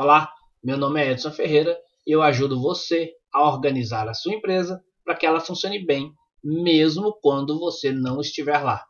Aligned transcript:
Olá, 0.00 0.32
meu 0.62 0.78
nome 0.78 1.02
é 1.02 1.10
Edson 1.10 1.32
Ferreira 1.32 1.76
e 2.06 2.14
eu 2.14 2.22
ajudo 2.22 2.62
você 2.62 3.10
a 3.34 3.44
organizar 3.48 4.08
a 4.08 4.14
sua 4.14 4.32
empresa 4.32 4.80
para 5.04 5.16
que 5.16 5.26
ela 5.26 5.40
funcione 5.40 5.84
bem, 5.84 6.12
mesmo 6.40 7.18
quando 7.20 7.58
você 7.58 7.90
não 7.90 8.20
estiver 8.20 8.62
lá. 8.62 8.86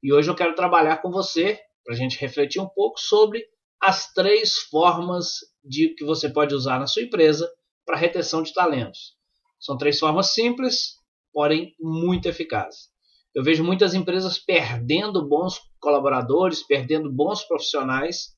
E 0.00 0.12
hoje 0.12 0.30
eu 0.30 0.36
quero 0.36 0.54
trabalhar 0.54 0.98
com 0.98 1.10
você 1.10 1.58
para 1.84 1.94
a 1.94 1.96
gente 1.96 2.16
refletir 2.20 2.62
um 2.62 2.68
pouco 2.68 3.00
sobre 3.00 3.44
as 3.82 4.12
três 4.12 4.54
formas 4.70 5.30
de 5.64 5.92
que 5.96 6.04
você 6.04 6.30
pode 6.30 6.54
usar 6.54 6.78
na 6.78 6.86
sua 6.86 7.02
empresa 7.02 7.50
para 7.84 7.98
retenção 7.98 8.40
de 8.40 8.54
talentos. 8.54 9.16
São 9.58 9.76
três 9.76 9.98
formas 9.98 10.32
simples, 10.32 10.92
porém 11.32 11.74
muito 11.80 12.28
eficazes. 12.28 12.82
Eu 13.34 13.42
vejo 13.42 13.64
muitas 13.64 13.94
empresas 13.94 14.38
perdendo 14.38 15.26
bons 15.28 15.60
colaboradores, 15.80 16.64
perdendo 16.64 17.12
bons 17.12 17.42
profissionais 17.42 18.35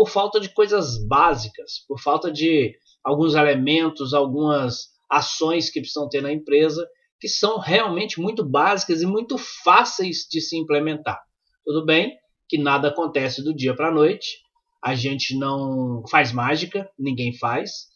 por 0.00 0.08
falta 0.08 0.40
de 0.40 0.48
coisas 0.48 0.96
básicas, 1.06 1.84
por 1.86 2.00
falta 2.00 2.32
de 2.32 2.74
alguns 3.04 3.34
elementos, 3.34 4.14
algumas 4.14 4.88
ações 5.10 5.68
que 5.68 5.78
precisam 5.78 6.08
ter 6.08 6.22
na 6.22 6.32
empresa, 6.32 6.88
que 7.20 7.28
são 7.28 7.58
realmente 7.58 8.18
muito 8.18 8.42
básicas 8.42 9.02
e 9.02 9.06
muito 9.06 9.36
fáceis 9.36 10.20
de 10.20 10.40
se 10.40 10.56
implementar. 10.56 11.20
Tudo 11.66 11.84
bem 11.84 12.16
que 12.48 12.56
nada 12.56 12.88
acontece 12.88 13.44
do 13.44 13.54
dia 13.54 13.76
para 13.76 13.88
a 13.88 13.92
noite, 13.92 14.38
a 14.82 14.94
gente 14.94 15.36
não 15.36 16.02
faz 16.08 16.32
mágica, 16.32 16.90
ninguém 16.98 17.36
faz, 17.36 17.88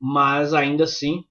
mas 0.00 0.54
ainda 0.54 0.84
assim, 0.84 1.24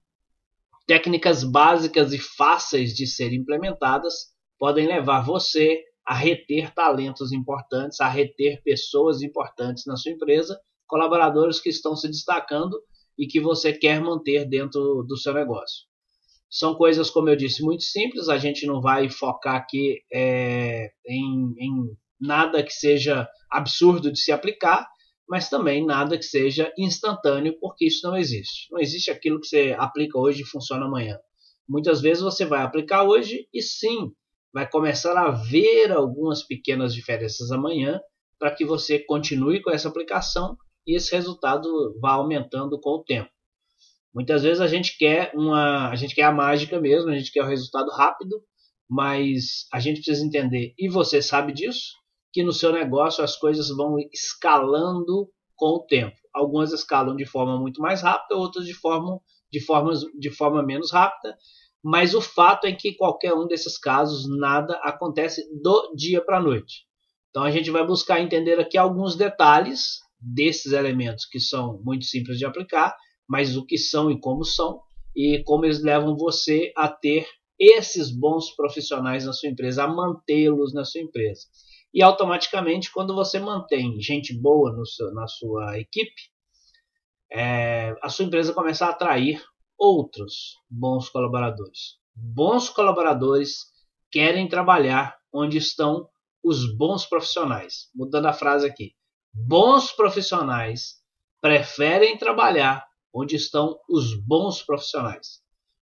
técnicas 0.86 1.42
básicas 1.42 2.12
e 2.12 2.18
fáceis 2.18 2.92
de 2.92 3.06
serem 3.06 3.38
implementadas 3.38 4.34
podem 4.58 4.86
levar 4.86 5.22
você 5.22 5.82
a 6.10 6.14
reter 6.14 6.74
talentos 6.74 7.30
importantes, 7.30 8.00
a 8.00 8.08
reter 8.08 8.60
pessoas 8.64 9.22
importantes 9.22 9.84
na 9.86 9.94
sua 9.94 10.10
empresa, 10.10 10.60
colaboradores 10.84 11.60
que 11.60 11.68
estão 11.68 11.94
se 11.94 12.08
destacando 12.08 12.82
e 13.16 13.28
que 13.28 13.38
você 13.38 13.72
quer 13.72 14.00
manter 14.00 14.44
dentro 14.44 15.04
do 15.06 15.16
seu 15.16 15.32
negócio. 15.32 15.86
São 16.50 16.74
coisas, 16.74 17.10
como 17.10 17.28
eu 17.28 17.36
disse, 17.36 17.62
muito 17.62 17.84
simples. 17.84 18.28
A 18.28 18.38
gente 18.38 18.66
não 18.66 18.80
vai 18.80 19.08
focar 19.08 19.54
aqui 19.54 20.00
é, 20.12 20.90
em, 21.06 21.54
em 21.56 21.96
nada 22.20 22.60
que 22.60 22.72
seja 22.72 23.28
absurdo 23.48 24.10
de 24.10 24.18
se 24.18 24.32
aplicar, 24.32 24.88
mas 25.28 25.48
também 25.48 25.86
nada 25.86 26.18
que 26.18 26.24
seja 26.24 26.72
instantâneo, 26.76 27.56
porque 27.60 27.86
isso 27.86 28.04
não 28.04 28.16
existe. 28.16 28.66
Não 28.72 28.80
existe 28.80 29.12
aquilo 29.12 29.38
que 29.38 29.46
você 29.46 29.76
aplica 29.78 30.18
hoje 30.18 30.42
e 30.42 30.46
funciona 30.46 30.86
amanhã. 30.86 31.16
Muitas 31.68 32.00
vezes 32.00 32.20
você 32.20 32.44
vai 32.44 32.62
aplicar 32.62 33.04
hoje 33.04 33.46
e 33.54 33.62
sim, 33.62 34.10
vai 34.52 34.68
começar 34.68 35.16
a 35.16 35.30
ver 35.30 35.92
algumas 35.92 36.42
pequenas 36.42 36.94
diferenças 36.94 37.50
amanhã 37.50 38.00
para 38.38 38.50
que 38.50 38.64
você 38.64 38.98
continue 38.98 39.62
com 39.62 39.70
essa 39.70 39.88
aplicação 39.88 40.56
e 40.86 40.96
esse 40.96 41.14
resultado 41.14 41.68
vá 42.00 42.12
aumentando 42.12 42.80
com 42.80 42.90
o 42.90 43.04
tempo. 43.04 43.30
Muitas 44.14 44.42
vezes 44.42 44.60
a 44.60 44.66
gente 44.66 44.96
quer 44.98 45.30
uma, 45.34 45.88
a 45.88 45.94
gente 45.94 46.14
quer 46.14 46.24
a 46.24 46.32
mágica 46.32 46.80
mesmo, 46.80 47.10
a 47.10 47.14
gente 47.16 47.30
quer 47.30 47.42
o 47.42 47.48
resultado 47.48 47.90
rápido, 47.90 48.42
mas 48.88 49.66
a 49.72 49.78
gente 49.78 50.02
precisa 50.02 50.26
entender 50.26 50.74
e 50.76 50.88
você 50.88 51.22
sabe 51.22 51.52
disso 51.52 51.94
que 52.32 52.42
no 52.42 52.52
seu 52.52 52.72
negócio 52.72 53.22
as 53.22 53.36
coisas 53.36 53.68
vão 53.68 53.96
escalando 54.12 55.28
com 55.54 55.76
o 55.76 55.86
tempo. 55.86 56.16
Algumas 56.34 56.72
escalam 56.72 57.14
de 57.14 57.24
forma 57.24 57.58
muito 57.58 57.80
mais 57.80 58.02
rápida, 58.02 58.36
outras 58.36 58.64
de 58.66 58.74
forma 58.74 59.20
de 59.52 59.60
forma, 59.60 59.92
de 60.18 60.30
forma 60.30 60.62
menos 60.62 60.92
rápida, 60.92 61.36
mas 61.82 62.14
o 62.14 62.20
fato 62.20 62.66
é 62.66 62.72
que 62.72 62.94
qualquer 62.94 63.32
um 63.34 63.46
desses 63.46 63.78
casos 63.78 64.28
nada 64.38 64.74
acontece 64.82 65.42
do 65.62 65.94
dia 65.94 66.22
para 66.24 66.38
a 66.38 66.42
noite. 66.42 66.84
Então 67.30 67.42
a 67.42 67.50
gente 67.50 67.70
vai 67.70 67.86
buscar 67.86 68.20
entender 68.20 68.58
aqui 68.58 68.76
alguns 68.76 69.16
detalhes 69.16 70.00
desses 70.20 70.72
elementos 70.72 71.24
que 71.24 71.40
são 71.40 71.80
muito 71.82 72.04
simples 72.04 72.38
de 72.38 72.44
aplicar, 72.44 72.94
mas 73.28 73.56
o 73.56 73.64
que 73.64 73.78
são 73.78 74.10
e 74.10 74.20
como 74.20 74.44
são 74.44 74.80
e 75.16 75.42
como 75.44 75.64
eles 75.64 75.82
levam 75.82 76.16
você 76.16 76.72
a 76.76 76.88
ter 76.88 77.26
esses 77.58 78.10
bons 78.10 78.54
profissionais 78.54 79.24
na 79.26 79.32
sua 79.32 79.48
empresa, 79.48 79.84
a 79.84 79.88
mantê-los 79.88 80.72
na 80.72 80.84
sua 80.84 81.00
empresa. 81.00 81.42
E 81.92 82.02
automaticamente, 82.02 82.90
quando 82.92 83.14
você 83.14 83.38
mantém 83.38 84.00
gente 84.00 84.32
boa 84.34 84.72
seu, 84.84 85.12
na 85.12 85.26
sua 85.26 85.78
equipe, 85.78 86.30
é, 87.30 87.94
a 88.02 88.08
sua 88.08 88.24
empresa 88.24 88.54
começa 88.54 88.86
a 88.86 88.90
atrair 88.90 89.42
outros 89.80 90.58
bons 90.68 91.08
colaboradores. 91.08 91.98
Bons 92.14 92.68
colaboradores 92.68 93.72
querem 94.10 94.46
trabalhar 94.46 95.16
onde 95.32 95.56
estão 95.56 96.06
os 96.44 96.76
bons 96.76 97.06
profissionais. 97.06 97.88
Mudando 97.94 98.26
a 98.26 98.32
frase 98.34 98.66
aqui. 98.66 98.94
Bons 99.32 99.90
profissionais 99.92 101.00
preferem 101.40 102.18
trabalhar 102.18 102.86
onde 103.12 103.36
estão 103.36 103.78
os 103.88 104.14
bons 104.14 104.62
profissionais. 104.62 105.40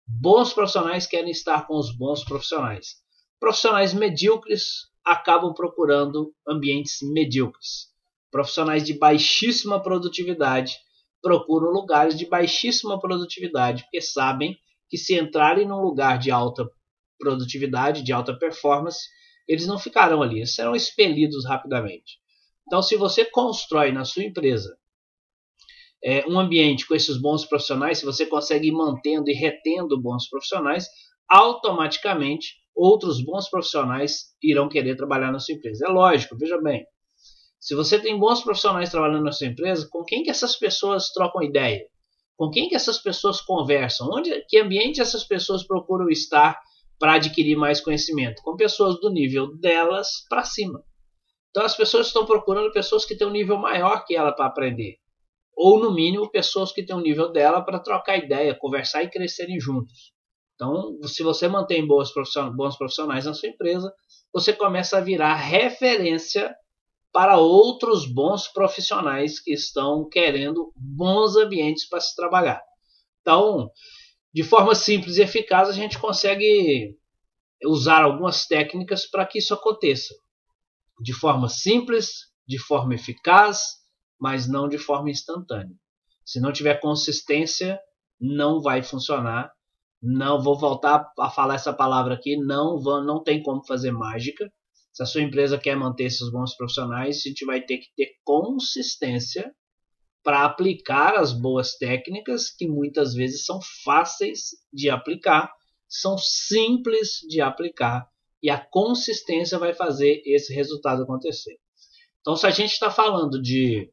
Bons 0.07 0.53
profissionais 0.53 1.07
querem 1.07 1.31
estar 1.31 1.67
com 1.67 1.77
os 1.77 1.97
bons 1.97 2.25
profissionais. 2.25 2.97
Profissionais 3.39 3.95
medíocres 3.95 4.91
acabam 5.05 5.55
procurando 5.55 6.35
ambientes 6.47 6.99
medíocres. 7.03 7.93
Profissionais 8.31 8.85
de 8.85 8.99
baixíssima 8.99 9.81
produtividade 9.81 10.79
procuram 11.25 11.71
lugares 11.71 12.19
de 12.19 12.27
baixíssima 12.27 13.01
produtividade, 13.01 13.85
porque 13.85 14.03
sabem 14.03 14.59
que 14.91 14.99
se 14.99 15.19
entrarem 15.19 15.67
num 15.67 15.81
lugar 15.81 16.19
de 16.19 16.31
alta 16.31 16.69
produtividade, 17.19 18.03
de 18.03 18.13
alta 18.13 18.39
performance, 18.39 19.09
eles 19.49 19.67
não 19.67 19.79
ficarão 19.79 20.21
ali, 20.21 20.41
eles 20.41 20.55
serão 20.55 20.77
expelidos 20.77 21.47
rapidamente. 21.47 22.19
Então, 22.67 22.83
se 22.83 22.95
você 22.95 23.25
constrói 23.25 23.91
na 23.91 24.05
sua 24.05 24.23
empresa 24.23 24.77
é, 26.05 26.27
um 26.29 26.39
ambiente 26.39 26.87
com 26.87 26.95
esses 26.95 27.17
bons 27.17 27.47
profissionais, 27.47 27.99
se 27.99 28.05
você 28.05 28.27
consegue 28.27 28.69
ir 28.69 28.73
mantendo 28.73 29.31
e 29.31 29.33
retendo 29.33 29.99
bons 29.99 30.29
profissionais, 30.29 30.87
automaticamente 31.27 32.49
outros 32.77 33.25
bons 33.25 33.49
profissionais 33.49 34.35
irão 34.43 34.69
querer 34.69 34.95
trabalhar 34.95 35.33
na 35.33 35.39
sua 35.39 35.55
empresa. 35.55 35.87
É 35.87 35.89
lógico, 35.89 36.37
veja 36.37 36.61
bem, 36.61 36.85
se 37.65 37.75
você 37.75 37.99
tem 37.99 38.19
bons 38.19 38.43
profissionais 38.43 38.91
trabalhando 38.91 39.25
na 39.25 39.33
sua 39.33 39.47
empresa, 39.47 39.89
com 39.91 40.05
quem 40.05 40.23
que 40.23 40.29
essas 40.29 40.55
pessoas 40.55 41.09
trocam 41.09 41.43
ideia? 41.43 41.81
Com 42.37 42.51
quem 42.51 42.69
que 42.69 42.75
essas 42.75 42.99
pessoas 42.99 43.41
conversam? 43.41 44.07
Onde, 44.13 44.45
que 44.51 44.59
ambiente 44.59 45.01
essas 45.01 45.25
pessoas 45.25 45.67
procuram 45.67 46.11
estar 46.11 46.61
para 46.99 47.15
adquirir 47.15 47.57
mais 47.57 47.81
conhecimento? 47.81 48.43
Com 48.43 48.55
pessoas 48.55 49.01
do 49.01 49.11
nível 49.11 49.57
delas 49.57 50.27
para 50.29 50.45
cima. 50.45 50.85
Então 51.49 51.65
as 51.65 51.75
pessoas 51.75 52.09
estão 52.09 52.27
procurando 52.27 52.71
pessoas 52.71 53.07
que 53.07 53.17
têm 53.17 53.27
um 53.27 53.31
nível 53.31 53.57
maior 53.57 54.05
que 54.05 54.15
ela 54.15 54.33
para 54.33 54.45
aprender. 54.45 54.97
Ou 55.57 55.79
no 55.79 55.91
mínimo 55.91 56.31
pessoas 56.31 56.71
que 56.71 56.85
têm 56.85 56.95
um 56.95 57.01
nível 57.01 57.33
dela 57.33 57.63
para 57.63 57.79
trocar 57.79 58.19
ideia, 58.19 58.55
conversar 58.61 59.05
e 59.05 59.11
crescerem 59.11 59.59
juntos. 59.59 60.13
Então, 60.55 60.99
se 61.05 61.23
você 61.23 61.49
mantém 61.49 61.87
bons 61.87 62.13
profissionais 62.13 63.25
na 63.25 63.33
sua 63.33 63.49
empresa, 63.49 63.91
você 64.35 64.53
começa 64.53 64.99
a 64.99 65.01
virar 65.01 65.35
referência 65.35 66.55
para 67.15 67.39
outros 67.39 68.13
bons 68.13 68.49
profissionais 68.49 69.39
que 69.39 69.53
estão 69.53 70.09
querendo 70.09 70.73
bons 70.75 71.37
ambientes 71.37 71.89
para 71.89 72.01
se 72.01 72.13
trabalhar. 72.17 72.61
Então, 73.21 73.71
de 74.35 74.43
forma 74.43 74.75
simples 74.75 75.17
e 75.17 75.23
eficaz, 75.23 75.69
a 75.69 75.73
gente 75.73 75.97
consegue 75.97 76.99
usar 77.65 78.03
algumas 78.03 78.47
técnicas 78.47 79.07
para 79.07 79.25
que 79.25 79.39
isso 79.39 79.55
aconteça. 79.55 80.13
De 81.01 81.13
forma 81.13 81.49
simples, 81.49 82.33
de 82.49 82.59
forma 82.59 82.97
eficaz, 82.97 83.61
mas 84.19 84.49
não 84.49 84.69
de 84.69 84.77
forma 84.77 85.09
instantânea. 85.09 85.77
Se 86.25 86.41
não 86.41 86.53
tiver 86.53 86.81
consistência, 86.81 87.79
não 88.21 88.61
vai 88.61 88.83
funcionar. 88.83 89.53
Não 90.03 90.43
vou 90.43 90.59
voltar 90.59 91.09
a 91.17 91.31
falar 91.31 91.55
essa 91.55 91.73
palavra 91.73 92.15
aqui, 92.15 92.37
não, 92.37 92.81
não 93.05 93.23
tem 93.23 93.41
como 93.41 93.65
fazer 93.65 93.93
mágica. 93.93 94.53
Se 94.95 95.03
a 95.03 95.07
sua 95.07 95.23
empresa 95.23 95.59
quer 95.59 95.77
manter 95.77 96.05
esses 96.05 96.31
bons 96.31 96.57
profissionais, 96.57 97.17
a 97.17 97.29
gente 97.29 97.45
vai 97.45 97.61
ter 97.61 97.79
que 97.79 97.89
ter 97.97 98.13
consistência 98.23 99.53
para 100.23 100.45
aplicar 100.45 101.17
as 101.17 101.33
boas 101.33 101.77
técnicas 101.77 102.49
que 102.49 102.69
muitas 102.69 103.13
vezes 103.13 103.45
são 103.45 103.59
fáceis 103.85 104.51
de 104.73 104.89
aplicar, 104.89 105.53
são 105.89 106.17
simples 106.17 107.19
de 107.29 107.41
aplicar 107.41 108.09
e 108.41 108.49
a 108.49 108.59
consistência 108.59 109.59
vai 109.59 109.75
fazer 109.75 110.23
esse 110.25 110.55
resultado 110.55 111.03
acontecer. 111.03 111.59
Então, 112.21 112.37
se 112.37 112.47
a 112.47 112.51
gente 112.51 112.71
está 112.71 112.89
falando 112.89 113.43
de, 113.43 113.91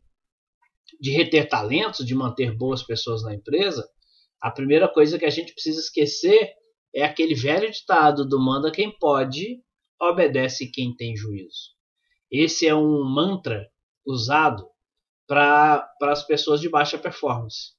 de 1.00 1.12
reter 1.12 1.50
talentos, 1.50 2.06
de 2.06 2.14
manter 2.14 2.56
boas 2.56 2.84
pessoas 2.84 3.24
na 3.24 3.34
empresa, 3.34 3.90
a 4.40 4.52
primeira 4.52 4.88
coisa 4.88 5.18
que 5.18 5.26
a 5.26 5.30
gente 5.32 5.52
precisa 5.52 5.80
esquecer 5.80 6.54
é 6.94 7.04
aquele 7.04 7.34
velho 7.34 7.72
ditado 7.72 8.24
do 8.24 8.40
manda 8.40 8.72
quem 8.72 8.96
pode 9.00 9.60
obedece 10.02 10.72
quem 10.72 10.96
tem 10.96 11.16
juízo. 11.16 11.72
Esse 12.32 12.68
é 12.68 12.74
um 12.74 13.04
mantra 13.04 13.70
usado 14.06 14.68
para 15.28 15.88
as 16.02 16.26
pessoas 16.26 16.60
de 16.60 16.70
baixa 16.70 16.98
performance. 16.98 17.74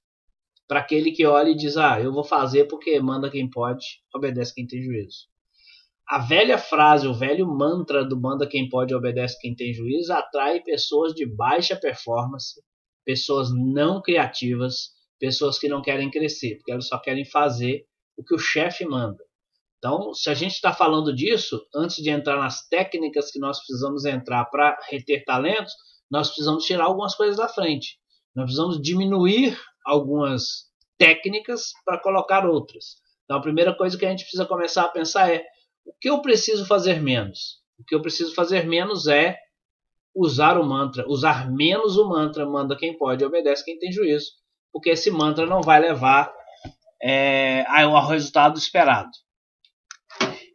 Para 0.69 0.81
aquele 0.81 1.11
que 1.11 1.27
olha 1.27 1.51
e 1.51 1.57
diz: 1.57 1.77
Ah, 1.77 2.01
eu 2.01 2.13
vou 2.13 2.25
fazer 2.25 2.67
porque 2.67 2.99
manda 3.01 3.31
quem 3.31 3.51
pode, 3.51 3.85
obedece 4.15 4.55
quem 4.55 4.67
tem 4.67 4.83
juízo. 4.83 5.27
A 6.09 6.19
velha 6.19 6.59
frase, 6.59 7.07
o 7.07 7.15
velho 7.15 7.47
mantra 7.47 8.05
do 8.05 8.21
manda 8.21 8.47
quem 8.47 8.69
pode, 8.69 8.95
obedece 8.95 9.39
quem 9.41 9.55
tem 9.55 9.73
juízo, 9.73 10.13
atrai 10.13 10.61
pessoas 10.61 11.15
de 11.15 11.27
baixa 11.27 11.77
performance 11.77 12.61
pessoas 13.05 13.49
não 13.53 14.01
criativas, 14.01 14.91
pessoas 15.19 15.59
que 15.59 15.69
não 15.69 15.83
querem 15.83 16.11
crescer, 16.11 16.57
porque 16.57 16.73
elas 16.73 16.87
só 16.87 16.99
querem 16.99 17.25
fazer 17.25 17.87
o 18.17 18.25
que 18.25 18.35
o 18.35 18.39
chefe 18.39 18.85
manda. 18.85 19.23
Então, 19.85 20.15
se 20.15 20.31
a 20.31 20.35
gente 20.35 20.53
está 20.53 20.73
falando 20.73 21.13
disso, 21.13 21.61
antes 21.75 21.97
de 21.97 22.09
entrar 22.09 22.39
nas 22.39 22.69
técnicas 22.69 23.33
que 23.33 23.41
nós 23.41 23.59
precisamos 23.59 24.05
entrar 24.05 24.45
para 24.45 24.79
reter 24.89 25.25
talentos, 25.25 25.73
nós 26.09 26.29
precisamos 26.29 26.65
tirar 26.65 26.85
algumas 26.85 27.17
coisas 27.17 27.37
da 27.37 27.49
frente. 27.49 27.99
Nós 28.33 28.45
precisamos 28.45 28.81
diminuir 28.81 29.61
algumas 29.85 30.71
técnicas 30.97 31.73
para 31.85 31.99
colocar 31.99 32.47
outras. 32.47 32.99
Então, 33.25 33.39
a 33.39 33.43
primeira 33.43 33.75
coisa 33.75 33.99
que 33.99 34.07
a 34.07 34.11
gente 34.11 34.23
precisa 34.23 34.47
começar 34.47 34.85
a 34.85 34.89
pensar 34.89 35.29
é: 35.33 35.45
o 35.85 35.93
que 36.01 36.09
eu 36.09 36.23
preciso 36.23 36.65
fazer 36.65 37.03
menos? 37.03 37.61
O 37.77 37.83
que 37.85 37.97
eu 37.97 38.01
preciso 38.01 38.33
fazer 38.37 38.65
menos 38.65 39.09
é 39.09 39.37
usar 40.15 40.61
o 40.61 40.65
mantra, 40.65 41.05
usar 41.09 41.51
menos 41.51 41.97
o 41.97 42.09
mantra, 42.09 42.47
manda 42.47 42.77
quem 42.77 42.97
pode, 42.97 43.25
obedece 43.25 43.65
quem 43.65 43.81
tem 43.81 43.91
juízo, 43.91 44.31
porque 44.73 44.91
esse 44.91 45.11
mantra 45.11 45.45
não 45.45 45.61
vai 45.61 45.81
levar 45.81 46.33
é, 47.03 47.65
ao 47.67 48.07
resultado 48.07 48.57
esperado. 48.57 49.11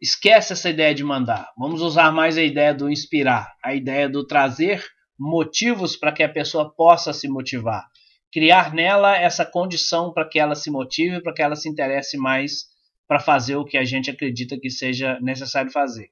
Esquece 0.00 0.52
essa 0.52 0.70
ideia 0.70 0.94
de 0.94 1.02
mandar. 1.02 1.50
Vamos 1.56 1.80
usar 1.80 2.12
mais 2.12 2.38
a 2.38 2.42
ideia 2.42 2.72
do 2.72 2.90
inspirar, 2.90 3.52
a 3.62 3.74
ideia 3.74 4.08
do 4.08 4.26
trazer 4.26 4.84
motivos 5.18 5.96
para 5.96 6.12
que 6.12 6.22
a 6.22 6.28
pessoa 6.28 6.72
possa 6.72 7.12
se 7.12 7.28
motivar. 7.28 7.86
Criar 8.32 8.72
nela 8.72 9.16
essa 9.16 9.44
condição 9.44 10.12
para 10.12 10.28
que 10.28 10.38
ela 10.38 10.54
se 10.54 10.70
motive, 10.70 11.22
para 11.22 11.32
que 11.32 11.42
ela 11.42 11.56
se 11.56 11.68
interesse 11.68 12.16
mais 12.16 12.66
para 13.08 13.18
fazer 13.18 13.56
o 13.56 13.64
que 13.64 13.78
a 13.78 13.84
gente 13.84 14.10
acredita 14.10 14.58
que 14.60 14.70
seja 14.70 15.18
necessário 15.20 15.72
fazer. 15.72 16.10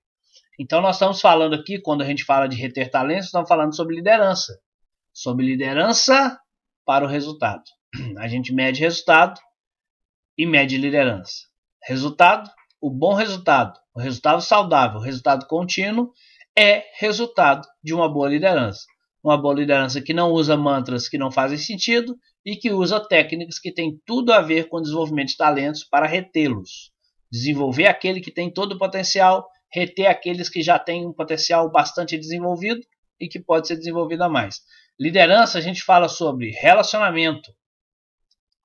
Então, 0.58 0.80
nós 0.80 0.96
estamos 0.96 1.20
falando 1.20 1.54
aqui, 1.54 1.78
quando 1.78 2.02
a 2.02 2.06
gente 2.06 2.24
fala 2.24 2.48
de 2.48 2.56
reter 2.56 2.90
talentos, 2.90 3.26
estamos 3.26 3.48
falando 3.48 3.76
sobre 3.76 3.94
liderança. 3.94 4.58
Sobre 5.12 5.44
liderança 5.44 6.38
para 6.84 7.04
o 7.04 7.08
resultado. 7.08 7.64
A 8.18 8.26
gente 8.26 8.54
mede 8.54 8.80
resultado 8.80 9.38
e 10.38 10.46
mede 10.46 10.78
liderança. 10.78 11.44
Resultado, 11.84 12.50
o 12.80 12.90
bom 12.90 13.14
resultado, 13.14 13.78
o 13.94 14.00
resultado 14.00 14.40
saudável, 14.42 14.98
o 14.98 15.02
resultado 15.02 15.46
contínuo 15.46 16.12
é 16.56 16.84
resultado 16.98 17.66
de 17.82 17.94
uma 17.94 18.08
boa 18.08 18.28
liderança. 18.28 18.84
Uma 19.22 19.36
boa 19.36 19.54
liderança 19.54 20.00
que 20.00 20.14
não 20.14 20.30
usa 20.30 20.56
mantras 20.56 21.08
que 21.08 21.18
não 21.18 21.30
fazem 21.30 21.58
sentido 21.58 22.16
e 22.44 22.54
que 22.56 22.70
usa 22.70 23.00
técnicas 23.00 23.58
que 23.58 23.72
têm 23.72 24.00
tudo 24.06 24.32
a 24.32 24.40
ver 24.40 24.68
com 24.68 24.76
o 24.76 24.80
desenvolvimento 24.80 25.28
de 25.30 25.36
talentos 25.36 25.84
para 25.84 26.06
retê-los. 26.06 26.92
Desenvolver 27.30 27.86
aquele 27.86 28.20
que 28.20 28.30
tem 28.30 28.52
todo 28.52 28.72
o 28.72 28.78
potencial 28.78 29.48
reter 29.72 30.06
aqueles 30.06 30.48
que 30.48 30.62
já 30.62 30.78
têm 30.78 31.06
um 31.06 31.12
potencial 31.12 31.70
bastante 31.70 32.16
desenvolvido 32.16 32.80
e 33.20 33.28
que 33.28 33.40
pode 33.40 33.66
ser 33.66 33.76
desenvolvido 33.76 34.22
a 34.22 34.28
mais. 34.28 34.60
Liderança, 34.98 35.58
a 35.58 35.60
gente 35.60 35.82
fala 35.82 36.08
sobre 36.08 36.50
relacionamento 36.50 37.52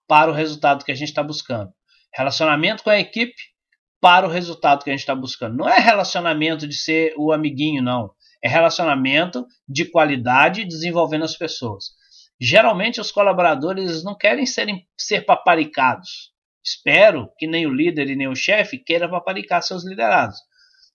para 0.07 0.31
o 0.31 0.33
resultado 0.33 0.85
que 0.85 0.91
a 0.91 0.95
gente 0.95 1.09
está 1.09 1.23
buscando. 1.23 1.71
Relacionamento 2.13 2.83
com 2.83 2.89
a 2.89 2.99
equipe 2.99 3.50
para 4.01 4.27
o 4.27 4.29
resultado 4.29 4.83
que 4.83 4.89
a 4.89 4.93
gente 4.93 5.01
está 5.01 5.15
buscando. 5.15 5.55
Não 5.55 5.69
é 5.69 5.79
relacionamento 5.79 6.67
de 6.67 6.75
ser 6.75 7.13
o 7.17 7.31
amiguinho, 7.31 7.81
não. 7.81 8.11
É 8.43 8.49
relacionamento 8.49 9.45
de 9.69 9.85
qualidade 9.85 10.65
desenvolvendo 10.65 11.23
as 11.23 11.37
pessoas. 11.37 11.91
Geralmente 12.39 12.99
os 12.99 13.11
colaboradores 13.11 14.03
não 14.03 14.17
querem 14.17 14.45
serem, 14.45 14.85
ser 14.97 15.21
paparicados. 15.21 16.31
Espero 16.65 17.29
que 17.37 17.47
nem 17.47 17.65
o 17.67 17.73
líder 17.73 18.09
e 18.09 18.15
nem 18.15 18.27
o 18.27 18.35
chefe 18.35 18.79
queira 18.79 19.07
paparicar 19.07 19.61
seus 19.61 19.85
liderados 19.85 20.39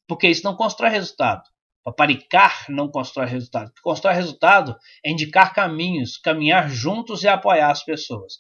porque 0.07 0.29
isso 0.29 0.45
não 0.45 0.57
constrói 0.57 0.91
resultado. 0.91 1.43
Paparicar 1.85 2.67
não 2.69 2.89
constrói 2.89 3.27
resultado. 3.27 3.69
O 3.69 3.75
que 3.75 3.81
constrói 3.81 4.15
resultado 4.15 4.77
é 5.05 5.11
indicar 5.11 5.55
caminhos, 5.55 6.17
caminhar 6.17 6.69
juntos 6.69 7.23
e 7.23 7.29
apoiar 7.29 7.71
as 7.71 7.85
pessoas. 7.85 8.35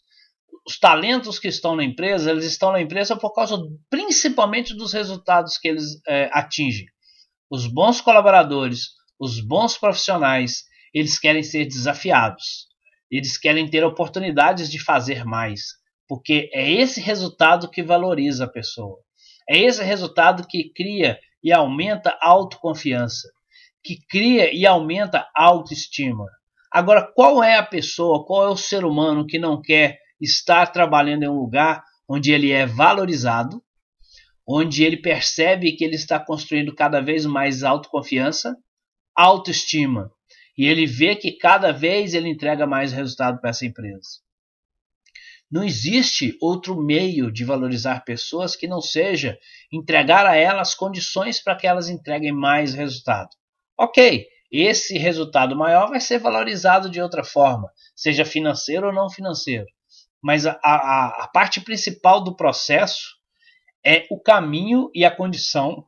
Os 0.67 0.79
talentos 0.79 1.39
que 1.39 1.49
estão 1.49 1.77
na 1.77 1.85
empresa, 1.85 2.31
eles 2.31 2.45
estão 2.45 2.73
na 2.73 2.81
empresa 2.81 3.17
por 3.17 3.33
causa 3.33 3.57
principalmente 3.89 4.75
dos 4.75 4.93
resultados 4.93 5.59
que 5.59 5.69
eles 5.69 6.01
é, 6.07 6.29
atingem. 6.33 6.87
Os 7.49 7.67
bons 7.67 8.01
colaboradores, 8.01 8.89
os 9.19 9.41
bons 9.41 9.79
profissionais, 9.79 10.65
eles 10.93 11.19
querem 11.19 11.43
ser 11.43 11.67
desafiados. 11.67 12.67
Eles 13.11 13.39
querem 13.39 13.69
ter 13.71 13.85
oportunidades 13.85 14.69
de 14.69 14.83
fazer 14.83 15.25
mais, 15.25 15.63
porque 16.09 16.51
é 16.53 16.69
esse 16.71 17.01
resultado 17.01 17.71
que 17.71 17.83
valoriza 17.83 18.45
a 18.45 18.51
pessoa. 18.51 18.99
É 19.49 19.57
esse 19.59 19.83
resultado 19.83 20.47
que 20.49 20.73
cria 20.73 21.19
e 21.43 21.53
aumenta 21.53 22.11
a 22.21 22.31
autoconfiança, 22.31 23.29
que 23.85 23.99
cria 24.09 24.53
e 24.53 24.67
aumenta 24.67 25.29
a 25.37 25.45
autoestima. 25.45 26.27
Agora, 26.73 27.03
qual 27.15 27.45
é 27.45 27.57
a 27.57 27.63
pessoa, 27.63 28.27
qual 28.27 28.45
é 28.45 28.49
o 28.49 28.57
ser 28.57 28.85
humano 28.85 29.25
que 29.25 29.39
não 29.39 29.63
quer 29.63 30.01
estar 30.21 30.67
trabalhando 30.69 31.23
em 31.25 31.29
um 31.29 31.39
lugar 31.39 31.83
onde 32.09 32.33
ele 32.33 32.51
é 32.51 32.67
valorizado, 32.67 33.63
onde 34.47 34.85
ele 34.85 34.97
percebe 34.97 35.73
que 35.73 35.85
ele 35.85 35.97
está 35.97 36.21
construindo 36.21 36.75
cada 36.75 37.01
vez 37.01 37.27
mais 37.27 37.65
autoconfiança, 37.65 38.57
autoestima, 39.15 40.11
e 40.57 40.67
ele 40.67 40.87
vê 40.87 41.17
que 41.17 41.33
cada 41.33 41.73
vez 41.73 42.15
ele 42.15 42.29
entrega 42.29 42.67
mais 42.67 42.93
resultado 42.93 43.41
para 43.41 43.51
essa 43.51 43.67
empresa. 43.67 44.21
Não 45.51 45.63
existe 45.63 46.37
outro 46.41 46.77
meio 46.77 47.31
de 47.31 47.45
valorizar 47.45 48.05
pessoas 48.05 48.57
que 48.57 48.67
não 48.67 48.81
seja 48.81 49.39
entregar 49.73 50.27
a 50.27 50.35
elas 50.35 50.75
condições 50.75 51.41
para 51.41 51.55
que 51.55 51.67
elas 51.67 51.89
entreguem 51.89 52.33
mais 52.33 52.75
resultado. 52.75 53.31
Ok, 53.79 54.27
esse 54.51 54.99
resultado 54.99 55.55
maior 55.55 55.89
vai 55.89 56.01
ser 56.01 56.19
valorizado 56.19 56.91
de 56.91 57.01
outra 57.01 57.23
forma, 57.23 57.71
seja 57.95 58.25
financeiro 58.25 58.89
ou 58.89 58.93
não 58.93 59.09
financeiro. 59.09 59.67
Mas 60.27 60.45
a, 60.45 60.59
a, 60.61 61.23
a 61.23 61.29
parte 61.29 61.61
principal 61.61 62.21
do 62.21 62.35
processo 62.35 63.15
é 63.85 64.09
o 64.11 64.19
caminho 64.19 64.91
e 64.93 65.05
a 65.05 65.11
condição 65.15 65.87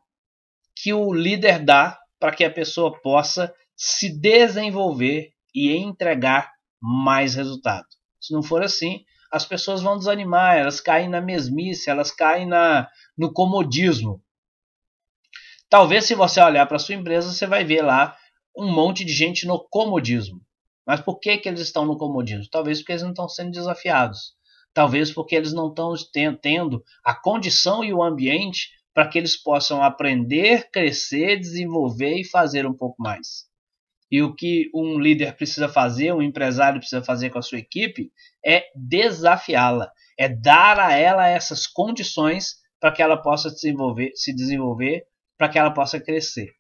que 0.77 0.93
o 0.93 1.13
líder 1.13 1.59
dá 1.59 1.99
para 2.21 2.33
que 2.33 2.45
a 2.45 2.51
pessoa 2.51 2.97
possa 3.03 3.53
se 3.77 4.09
desenvolver 4.09 5.33
e 5.53 5.77
entregar 5.77 6.53
mais 6.81 7.35
resultado. 7.35 7.89
Se 8.21 8.33
não 8.33 8.41
for 8.41 8.63
assim, 8.63 9.05
as 9.33 9.45
pessoas 9.45 9.83
vão 9.83 9.99
desanimar, 9.99 10.57
elas 10.57 10.81
caem 10.81 11.09
na 11.09 11.21
mesmice, 11.21 11.91
elas 11.91 12.13
caem 12.13 12.47
na, 12.47 12.89
no 13.19 13.33
comodismo. 13.33 14.23
Talvez 15.69 16.05
se 16.05 16.15
você 16.15 16.41
olhar 16.41 16.65
para 16.67 16.79
sua 16.79 16.95
empresa, 16.95 17.33
você 17.33 17.45
vai 17.45 17.65
ver 17.65 17.83
lá 17.83 18.17
um 18.57 18.71
monte 18.71 19.05
de 19.05 19.13
gente 19.13 19.49
no 19.49 19.59
comodismo. 19.59 20.41
Mas 20.89 21.03
por 21.03 21.21
que, 21.21 21.37
que 21.37 21.47
eles 21.47 21.61
estão 21.61 21.85
no 21.85 21.99
comodismo? 21.99 22.49
Talvez 22.51 22.79
porque 22.79 22.93
eles 22.93 23.03
não 23.03 23.11
estão 23.11 23.29
sendo 23.29 23.51
desafiados. 23.51 24.33
Talvez 24.73 25.13
porque 25.13 25.37
eles 25.37 25.53
não 25.53 25.69
estão 25.69 25.93
tendo 26.41 26.83
a 27.05 27.15
condição 27.15 27.85
e 27.85 27.93
o 27.93 28.03
ambiente 28.03 28.71
para 28.95 29.07
que 29.07 29.19
eles 29.19 29.37
possam 29.37 29.83
aprender, 29.83 30.71
crescer, 30.71 31.39
desenvolver 31.39 32.15
e 32.15 32.25
fazer 32.25 32.67
um 32.67 32.73
pouco 32.73 33.03
mais. 33.03 33.47
E 34.11 34.23
o 34.23 34.35
que 34.35 34.71
um 34.75 34.99
líder 34.99 35.37
precisa 35.37 35.69
fazer, 35.69 36.15
um 36.15 36.23
empresário 36.23 36.81
precisa 36.81 37.05
fazer 37.05 37.29
com 37.29 37.39
a 37.39 37.43
sua 37.43 37.59
equipe, 37.59 38.11
é 38.43 38.65
desafiá-la, 38.75 39.93
é 40.19 40.27
dar 40.27 40.81
a 40.81 40.95
ela 40.95 41.29
essas 41.29 41.67
condições 41.67 42.55
para 42.81 42.91
que 42.91 43.03
ela 43.03 43.21
possa 43.21 43.51
desenvolver, 43.51 44.13
se 44.15 44.35
desenvolver, 44.35 45.05
para 45.37 45.51
que 45.51 45.59
ela 45.59 45.71
possa 45.71 46.01
crescer. 46.01 46.58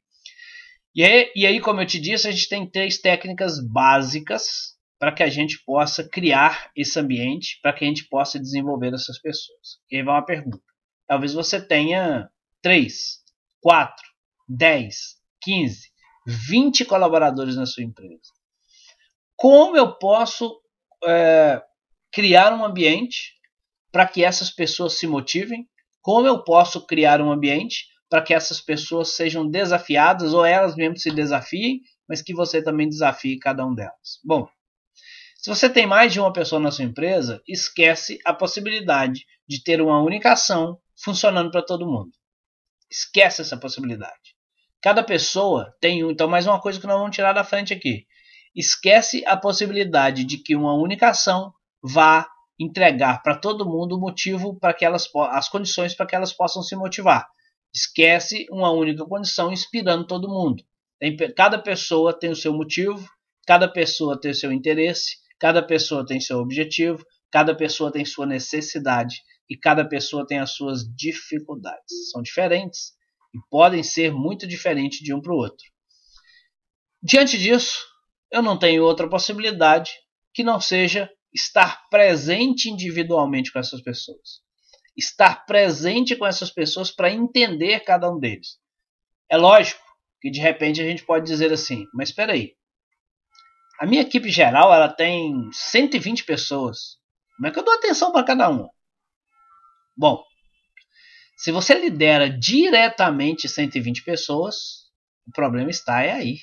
E 0.94 1.04
aí, 1.04 1.32
e 1.34 1.46
aí, 1.46 1.60
como 1.60 1.80
eu 1.80 1.86
te 1.86 2.00
disse, 2.00 2.26
a 2.28 2.30
gente 2.30 2.48
tem 2.48 2.68
três 2.68 2.98
técnicas 2.98 3.60
básicas 3.60 4.76
para 4.98 5.12
que 5.12 5.22
a 5.22 5.28
gente 5.28 5.62
possa 5.64 6.08
criar 6.08 6.70
esse 6.74 6.98
ambiente, 6.98 7.58
para 7.62 7.72
que 7.72 7.84
a 7.84 7.88
gente 7.88 8.08
possa 8.08 8.38
desenvolver 8.38 8.92
essas 8.92 9.18
pessoas. 9.20 9.78
E 9.90 9.96
aí 9.96 10.02
vai 10.02 10.14
uma 10.14 10.26
pergunta. 10.26 10.60
Talvez 11.06 11.32
você 11.32 11.60
tenha 11.60 12.28
três, 12.60 13.22
quatro, 13.60 14.04
dez, 14.48 15.16
quinze 15.40 15.88
20 16.28 16.84
colaboradores 16.84 17.56
na 17.56 17.64
sua 17.64 17.82
empresa. 17.82 18.30
Como 19.34 19.78
eu 19.78 19.94
posso 19.94 20.60
é, 21.06 21.62
criar 22.12 22.52
um 22.52 22.62
ambiente 22.62 23.32
para 23.90 24.06
que 24.06 24.22
essas 24.22 24.50
pessoas 24.50 24.98
se 24.98 25.06
motivem? 25.06 25.66
Como 26.02 26.26
eu 26.26 26.44
posso 26.44 26.84
criar 26.86 27.22
um 27.22 27.32
ambiente 27.32 27.86
para 28.08 28.22
que 28.22 28.34
essas 28.34 28.60
pessoas 28.60 29.14
sejam 29.14 29.48
desafiadas 29.48 30.32
ou 30.32 30.44
elas 30.44 30.74
mesmas 30.74 31.02
se 31.02 31.10
desafiem, 31.10 31.80
mas 32.08 32.22
que 32.22 32.34
você 32.34 32.62
também 32.62 32.88
desafie 32.88 33.38
cada 33.38 33.66
um 33.66 33.74
delas? 33.74 34.20
Bom, 34.24 34.48
se 35.36 35.50
você 35.50 35.68
tem 35.68 35.86
mais 35.86 36.12
de 36.12 36.18
uma 36.18 36.32
pessoa 36.32 36.60
na 36.60 36.70
sua 36.70 36.84
empresa, 36.84 37.40
esquece 37.46 38.18
a 38.24 38.34
possibilidade 38.34 39.24
de 39.46 39.62
ter 39.62 39.80
uma 39.80 40.02
única 40.02 40.32
ação 40.32 40.78
funcionando 40.96 41.50
para 41.50 41.64
todo 41.64 41.86
mundo. 41.86 42.10
Esquece 42.90 43.42
essa 43.42 43.56
possibilidade. 43.56 44.36
Cada 44.82 45.02
pessoa 45.02 45.74
tem 45.80 46.04
um. 46.04 46.10
Então, 46.10 46.28
mais 46.28 46.46
uma 46.46 46.60
coisa 46.60 46.80
que 46.80 46.86
nós 46.86 46.98
vamos 46.98 47.14
tirar 47.14 47.32
da 47.32 47.44
frente 47.44 47.72
aqui. 47.72 48.06
Esquece 48.54 49.24
a 49.26 49.36
possibilidade 49.36 50.24
de 50.24 50.38
que 50.38 50.56
uma 50.56 50.74
única 50.74 51.08
ação 51.10 51.52
vá 51.82 52.28
entregar 52.58 53.22
para 53.22 53.36
todo 53.36 53.64
mundo 53.64 53.96
o 53.96 54.00
motivo 54.00 54.58
para 54.58 54.74
que 54.74 54.84
elas 54.84 55.08
as 55.30 55.48
condições 55.48 55.94
para 55.94 56.06
que 56.06 56.16
elas 56.16 56.32
possam 56.32 56.62
se 56.62 56.74
motivar. 56.74 57.28
Esquece 57.74 58.46
uma 58.50 58.70
única 58.70 59.04
condição 59.04 59.52
inspirando 59.52 60.06
todo 60.06 60.28
mundo. 60.28 60.62
Cada 61.36 61.58
pessoa 61.58 62.18
tem 62.18 62.30
o 62.30 62.36
seu 62.36 62.52
motivo, 62.52 63.08
cada 63.46 63.68
pessoa 63.68 64.20
tem 64.20 64.30
o 64.30 64.34
seu 64.34 64.52
interesse, 64.52 65.16
Cada 65.38 65.62
pessoa 65.62 66.04
tem 66.04 66.20
seu 66.20 66.38
objetivo, 66.38 67.04
cada 67.30 67.54
pessoa 67.54 67.92
tem 67.92 68.04
sua 68.04 68.26
necessidade 68.26 69.22
e 69.48 69.56
cada 69.56 69.88
pessoa 69.88 70.26
tem 70.26 70.38
as 70.38 70.50
suas 70.50 70.82
dificuldades. 70.94 72.10
São 72.10 72.20
diferentes 72.20 72.92
e 73.32 73.38
podem 73.48 73.82
ser 73.82 74.12
muito 74.12 74.46
diferentes 74.46 74.98
de 74.98 75.14
um 75.14 75.20
para 75.20 75.32
o 75.32 75.36
outro. 75.36 75.64
Diante 77.00 77.38
disso, 77.38 77.78
eu 78.32 78.42
não 78.42 78.58
tenho 78.58 78.82
outra 78.82 79.08
possibilidade 79.08 79.92
que 80.34 80.42
não 80.42 80.60
seja 80.60 81.08
estar 81.32 81.88
presente 81.88 82.68
individualmente 82.68 83.52
com 83.52 83.60
essas 83.60 83.80
pessoas. 83.80 84.42
Estar 84.98 85.46
presente 85.46 86.16
com 86.16 86.26
essas 86.26 86.50
pessoas 86.50 86.90
para 86.90 87.10
entender 87.10 87.80
cada 87.80 88.10
um 88.10 88.18
deles. 88.18 88.58
É 89.30 89.36
lógico 89.36 89.80
que 90.20 90.30
de 90.30 90.40
repente 90.40 90.80
a 90.80 90.84
gente 90.84 91.04
pode 91.04 91.24
dizer 91.24 91.52
assim, 91.52 91.86
mas 91.94 92.08
espera 92.08 92.32
aí. 92.32 92.56
A 93.78 93.86
minha 93.86 94.02
equipe 94.02 94.28
geral 94.28 94.74
ela 94.74 94.88
tem 94.88 95.48
120 95.52 96.24
pessoas. 96.24 96.98
Como 97.36 97.46
é 97.46 97.52
que 97.52 97.58
eu 97.60 97.64
dou 97.64 97.74
atenção 97.74 98.10
para 98.10 98.24
cada 98.24 98.48
uma? 98.48 98.68
Bom, 99.96 100.24
se 101.36 101.52
você 101.52 101.74
lidera 101.74 102.28
diretamente 102.28 103.48
120 103.48 104.02
pessoas, 104.02 104.88
o 105.24 105.30
problema 105.30 105.70
está 105.70 106.02
é 106.02 106.10
aí. 106.10 106.38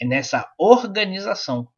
É 0.00 0.06
nessa 0.06 0.50
organização. 0.58 1.68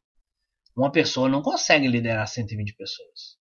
Uma 0.75 0.89
pessoa 0.89 1.27
não 1.27 1.41
consegue 1.41 1.87
liderar 1.87 2.25
120 2.25 2.73
pessoas. 2.75 3.40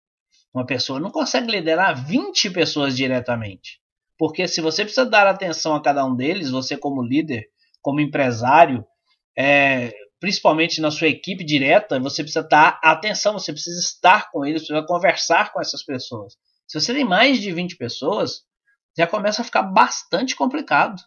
Uma 0.53 0.65
pessoa 0.65 0.99
não 0.99 1.11
consegue 1.11 1.51
liderar 1.51 2.05
20 2.05 2.49
pessoas 2.49 2.95
diretamente. 2.95 3.79
Porque 4.17 4.47
se 4.47 4.61
você 4.61 4.83
precisa 4.83 5.05
dar 5.05 5.25
atenção 5.25 5.75
a 5.75 5.81
cada 5.81 6.05
um 6.05 6.15
deles, 6.15 6.51
você 6.51 6.77
como 6.77 7.01
líder, 7.01 7.47
como 7.81 7.99
empresário, 7.99 8.85
é, 9.37 9.93
principalmente 10.19 10.79
na 10.79 10.91
sua 10.91 11.07
equipe 11.07 11.43
direta, 11.43 11.99
você 11.99 12.21
precisa 12.21 12.47
dar 12.47 12.79
atenção, 12.83 13.33
você 13.33 13.51
precisa 13.51 13.79
estar 13.79 14.29
com 14.29 14.45
eles, 14.45 14.61
precisa 14.61 14.85
conversar 14.85 15.51
com 15.51 15.59
essas 15.59 15.83
pessoas. 15.83 16.35
Se 16.67 16.79
você 16.79 16.93
tem 16.93 17.03
mais 17.03 17.41
de 17.41 17.51
20 17.51 17.75
pessoas, 17.77 18.43
já 18.95 19.07
começa 19.07 19.41
a 19.41 19.45
ficar 19.45 19.63
bastante 19.63 20.35
complicado. 20.35 21.01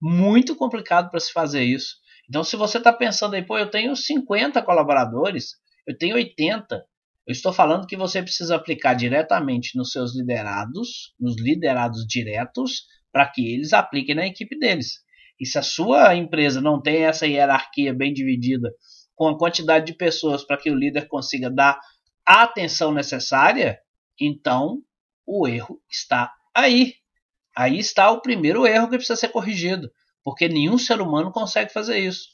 Muito 0.00 0.56
complicado 0.56 1.10
para 1.10 1.20
se 1.20 1.32
fazer 1.32 1.62
isso. 1.62 1.96
Então, 2.28 2.42
se 2.42 2.56
você 2.56 2.78
está 2.78 2.92
pensando 2.92 3.34
aí, 3.34 3.44
pô, 3.44 3.58
eu 3.58 3.70
tenho 3.70 3.94
50 3.94 4.62
colaboradores, 4.62 5.56
eu 5.86 5.96
tenho 5.96 6.16
80, 6.16 6.84
eu 7.26 7.32
estou 7.32 7.52
falando 7.52 7.86
que 7.88 7.96
você 7.96 8.22
precisa 8.22 8.54
aplicar 8.54 8.94
diretamente 8.94 9.76
nos 9.76 9.90
seus 9.90 10.14
liderados, 10.14 11.12
nos 11.18 11.34
liderados 11.36 12.06
diretos, 12.06 12.84
para 13.10 13.26
que 13.26 13.52
eles 13.52 13.72
apliquem 13.72 14.14
na 14.14 14.26
equipe 14.26 14.56
deles. 14.56 15.00
E 15.40 15.44
se 15.44 15.58
a 15.58 15.62
sua 15.62 16.14
empresa 16.14 16.60
não 16.60 16.80
tem 16.80 17.04
essa 17.04 17.26
hierarquia 17.26 17.92
bem 17.92 18.12
dividida, 18.12 18.70
com 19.16 19.26
a 19.26 19.36
quantidade 19.36 19.86
de 19.86 19.94
pessoas 19.94 20.44
para 20.44 20.56
que 20.56 20.70
o 20.70 20.74
líder 20.74 21.08
consiga 21.08 21.50
dar 21.50 21.80
a 22.24 22.42
atenção 22.42 22.92
necessária, 22.92 23.80
então 24.20 24.82
o 25.26 25.48
erro 25.48 25.80
está 25.90 26.32
aí. 26.54 26.94
Aí 27.56 27.78
está 27.78 28.10
o 28.10 28.20
primeiro 28.20 28.66
erro 28.66 28.88
que 28.88 28.96
precisa 28.96 29.16
ser 29.16 29.28
corrigido, 29.28 29.90
porque 30.22 30.48
nenhum 30.48 30.78
ser 30.78 31.00
humano 31.00 31.32
consegue 31.32 31.72
fazer 31.72 31.98
isso. 31.98 32.28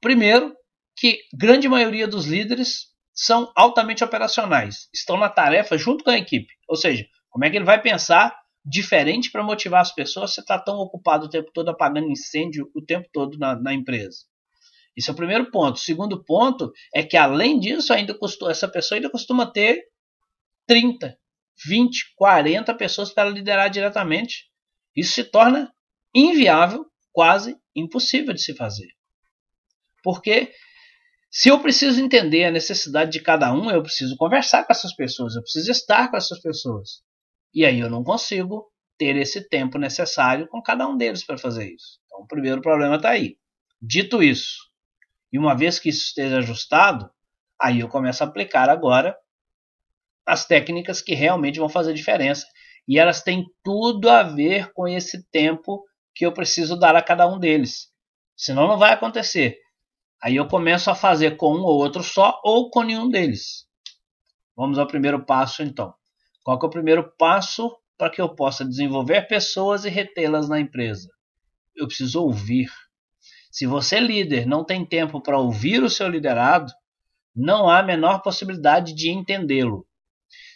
Primeiro, 0.00 0.54
que 0.96 1.20
grande 1.34 1.68
maioria 1.68 2.06
dos 2.06 2.26
líderes 2.26 2.87
são 3.20 3.50
altamente 3.56 4.04
operacionais, 4.04 4.88
estão 4.94 5.16
na 5.16 5.28
tarefa 5.28 5.76
junto 5.76 6.04
com 6.04 6.10
a 6.10 6.16
equipe. 6.16 6.54
Ou 6.68 6.76
seja, 6.76 7.04
como 7.28 7.44
é 7.44 7.50
que 7.50 7.56
ele 7.56 7.64
vai 7.64 7.82
pensar 7.82 8.38
diferente 8.64 9.32
para 9.32 9.42
motivar 9.42 9.80
as 9.80 9.92
pessoas 9.92 10.32
se 10.32 10.40
está 10.40 10.56
tão 10.56 10.76
ocupado 10.76 11.26
o 11.26 11.28
tempo 11.28 11.50
todo 11.52 11.68
apagando 11.68 12.08
incêndio 12.08 12.70
o 12.76 12.80
tempo 12.80 13.08
todo 13.12 13.36
na, 13.36 13.60
na 13.60 13.74
empresa? 13.74 14.18
Esse 14.96 15.10
é 15.10 15.12
o 15.12 15.16
primeiro 15.16 15.50
ponto. 15.50 15.74
O 15.74 15.80
segundo 15.80 16.22
ponto 16.22 16.72
é 16.94 17.02
que, 17.02 17.16
além 17.16 17.58
disso, 17.58 17.92
ainda 17.92 18.14
costuma, 18.14 18.52
essa 18.52 18.68
pessoa 18.68 18.98
ainda 18.98 19.10
costuma 19.10 19.50
ter 19.50 19.82
30, 20.68 21.18
20, 21.66 22.14
40 22.14 22.72
pessoas 22.74 23.10
para 23.12 23.28
liderar 23.28 23.68
diretamente. 23.68 24.48
Isso 24.94 25.14
se 25.14 25.24
torna 25.24 25.74
inviável, 26.14 26.86
quase 27.12 27.56
impossível 27.74 28.32
de 28.32 28.40
se 28.40 28.54
fazer. 28.54 28.90
Porque 30.04 30.52
se 31.30 31.48
eu 31.48 31.60
preciso 31.60 32.00
entender 32.00 32.44
a 32.44 32.50
necessidade 32.50 33.10
de 33.10 33.20
cada 33.20 33.52
um, 33.52 33.70
eu 33.70 33.82
preciso 33.82 34.16
conversar 34.16 34.64
com 34.64 34.72
essas 34.72 34.94
pessoas, 34.94 35.34
eu 35.34 35.42
preciso 35.42 35.70
estar 35.70 36.10
com 36.10 36.16
essas 36.16 36.40
pessoas. 36.40 37.02
E 37.54 37.64
aí 37.64 37.80
eu 37.80 37.90
não 37.90 38.02
consigo 38.02 38.70
ter 38.96 39.16
esse 39.16 39.48
tempo 39.48 39.78
necessário 39.78 40.48
com 40.48 40.62
cada 40.62 40.86
um 40.88 40.96
deles 40.96 41.24
para 41.24 41.38
fazer 41.38 41.72
isso. 41.72 42.00
Então 42.06 42.20
o 42.20 42.26
primeiro 42.26 42.60
problema 42.60 42.96
está 42.96 43.10
aí. 43.10 43.36
Dito 43.80 44.22
isso, 44.22 44.68
e 45.32 45.38
uma 45.38 45.54
vez 45.54 45.78
que 45.78 45.90
isso 45.90 46.06
esteja 46.06 46.38
ajustado, 46.38 47.10
aí 47.60 47.80
eu 47.80 47.88
começo 47.88 48.22
a 48.22 48.26
aplicar 48.26 48.68
agora 48.68 49.16
as 50.26 50.46
técnicas 50.46 51.00
que 51.00 51.14
realmente 51.14 51.58
vão 51.58 51.68
fazer 51.68 51.92
diferença. 51.94 52.46
E 52.86 52.98
elas 52.98 53.22
têm 53.22 53.44
tudo 53.62 54.08
a 54.08 54.22
ver 54.22 54.72
com 54.72 54.88
esse 54.88 55.22
tempo 55.30 55.84
que 56.14 56.24
eu 56.24 56.32
preciso 56.32 56.78
dar 56.78 56.96
a 56.96 57.02
cada 57.02 57.28
um 57.28 57.38
deles. 57.38 57.92
Senão 58.36 58.66
não 58.66 58.78
vai 58.78 58.92
acontecer. 58.92 59.58
Aí 60.22 60.36
eu 60.36 60.48
começo 60.48 60.90
a 60.90 60.94
fazer 60.94 61.36
com 61.36 61.54
um 61.54 61.62
ou 61.62 61.78
outro 61.78 62.02
só 62.02 62.40
ou 62.42 62.70
com 62.70 62.82
nenhum 62.82 63.08
deles. 63.08 63.66
Vamos 64.56 64.78
ao 64.78 64.86
primeiro 64.86 65.24
passo 65.24 65.62
então. 65.62 65.94
Qual 66.42 66.58
é 66.60 66.66
o 66.66 66.70
primeiro 66.70 67.12
passo 67.16 67.70
para 67.96 68.10
que 68.10 68.20
eu 68.20 68.34
possa 68.34 68.64
desenvolver 68.64 69.28
pessoas 69.28 69.84
e 69.84 69.88
retê-las 69.88 70.48
na 70.48 70.58
empresa? 70.58 71.08
Eu 71.76 71.86
preciso 71.86 72.22
ouvir. 72.22 72.68
Se 73.50 73.66
você, 73.66 74.00
líder, 74.00 74.46
não 74.46 74.64
tem 74.64 74.84
tempo 74.84 75.20
para 75.20 75.38
ouvir 75.38 75.82
o 75.82 75.90
seu 75.90 76.08
liderado, 76.08 76.72
não 77.34 77.68
há 77.68 77.78
a 77.78 77.84
menor 77.84 78.20
possibilidade 78.20 78.94
de 78.94 79.10
entendê-lo. 79.10 79.86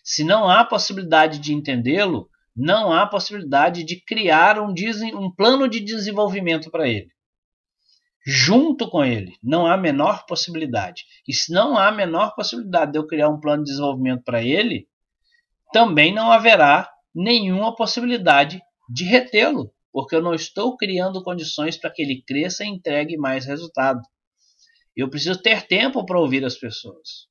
Se 0.03 0.25
não 0.25 0.51
há 0.51 0.65
possibilidade 0.65 1.39
de 1.39 1.55
entendê-lo, 1.55 2.29
não 2.55 2.93
há 2.93 3.07
possibilidade 3.07 3.85
de 3.85 4.01
criar 4.05 4.59
um, 4.59 4.75
um 5.15 5.33
plano 5.33 5.69
de 5.69 5.79
desenvolvimento 5.79 6.71
para 6.71 6.89
ele. 6.89 7.09
Junto 8.25 8.89
com 8.89 9.05
ele, 9.05 9.37
não 9.43 9.67
há 9.67 9.75
a 9.75 9.79
menor 9.79 10.25
possibilidade. 10.27 11.05
E 11.27 11.35
se 11.35 11.53
não 11.53 11.77
há 11.77 11.89
a 11.89 11.93
menor 11.93 12.35
possibilidade 12.35 12.93
de 12.93 12.99
eu 12.99 13.07
criar 13.07 13.29
um 13.29 13.41
plano 13.41 13.65
de 13.65 13.71
desenvolvimento 13.71 14.23
para 14.23 14.43
ele, 14.43 14.87
também 15.73 16.15
não 16.15 16.31
haverá 16.31 16.89
nenhuma 17.15 17.75
possibilidade 17.75 18.63
de 18.89 19.05
retê-lo, 19.05 19.73
porque 19.93 20.15
eu 20.15 20.23
não 20.23 20.35
estou 20.35 20.77
criando 20.77 21.23
condições 21.23 21.77
para 21.77 21.91
que 21.91 22.03
ele 22.03 22.23
cresça 22.27 22.65
e 22.65 22.69
entregue 22.69 23.17
mais 23.17 23.45
resultado. 23.45 24.01
Eu 24.95 25.11
preciso 25.11 25.41
ter 25.41 25.67
tempo 25.67 26.05
para 26.07 26.21
ouvir 26.21 26.45
as 26.45 26.57
pessoas. 26.57 27.27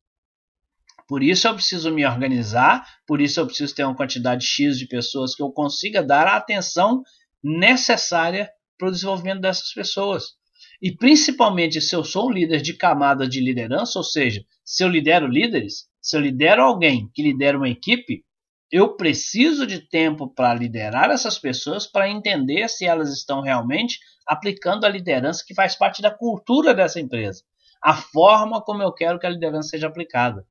Por 1.08 1.24
isso 1.24 1.48
eu 1.48 1.54
preciso 1.54 1.92
me 1.92 2.06
organizar, 2.06 2.86
por 3.06 3.22
isso 3.22 3.40
eu 3.40 3.46
preciso 3.46 3.76
ter 3.76 3.84
uma 3.84 3.96
quantidade 3.96 4.46
X 4.46 4.78
de 4.78 4.88
pessoas 4.88 5.36
que 5.36 5.44
eu 5.44 5.52
consiga 5.52 6.04
dar 6.04 6.28
a 6.28 6.38
atenção 6.38 7.02
necessária 7.44 8.50
para 8.78 8.88
o 8.88 8.92
desenvolvimento 8.92 9.42
dessas 9.42 9.74
pessoas. 9.74 10.41
E 10.82 10.92
principalmente 10.92 11.80
se 11.80 11.96
eu 11.96 12.04
sou 12.04 12.28
um 12.28 12.32
líder 12.32 12.62
de 12.62 12.74
camada 12.74 13.28
de 13.28 13.40
liderança, 13.40 14.00
ou 14.00 14.04
seja, 14.04 14.44
se 14.66 14.84
eu 14.84 14.88
lidero 14.88 15.28
líderes, 15.28 15.88
se 16.02 16.18
eu 16.18 16.22
lidero 16.22 16.64
alguém 16.64 17.10
que 17.14 17.22
lidera 17.22 17.58
uma 17.58 17.70
equipe, 17.70 18.24
eu 18.72 18.96
preciso 18.96 19.68
de 19.68 19.80
tempo 19.80 20.34
para 20.34 20.54
liderar 20.54 21.12
essas 21.12 21.38
pessoas 21.38 21.86
para 21.86 22.10
entender 22.10 22.68
se 22.70 22.86
elas 22.86 23.12
estão 23.12 23.42
realmente 23.42 24.00
aplicando 24.26 24.86
a 24.86 24.90
liderança 24.90 25.44
que 25.46 25.54
faz 25.54 25.76
parte 25.76 26.02
da 26.02 26.10
cultura 26.10 26.74
dessa 26.74 27.00
empresa, 27.00 27.44
a 27.84 27.94
forma 27.94 28.62
como 28.62 28.82
eu 28.82 28.94
quero 28.94 29.20
que 29.20 29.28
a 29.28 29.30
liderança 29.30 29.70
seja 29.70 29.88
aplicada. 29.88 30.48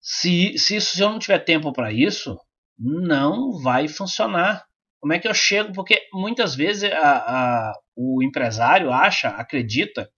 Se, 0.00 0.58
se, 0.58 0.80
se 0.80 1.00
eu 1.00 1.08
não 1.08 1.18
tiver 1.18 1.38
tempo 1.38 1.72
para 1.72 1.92
isso, 1.92 2.38
não 2.78 3.58
vai 3.62 3.88
funcionar. 3.88 4.66
Como 5.04 5.12
é 5.12 5.18
que 5.18 5.28
eu 5.28 5.34
chego? 5.34 5.70
Porque 5.74 6.08
muitas 6.14 6.54
vezes 6.54 6.90
a, 6.90 7.16
a, 7.18 7.72
o 7.94 8.22
empresário 8.22 8.90
acha, 8.90 9.28
acredita, 9.28 10.10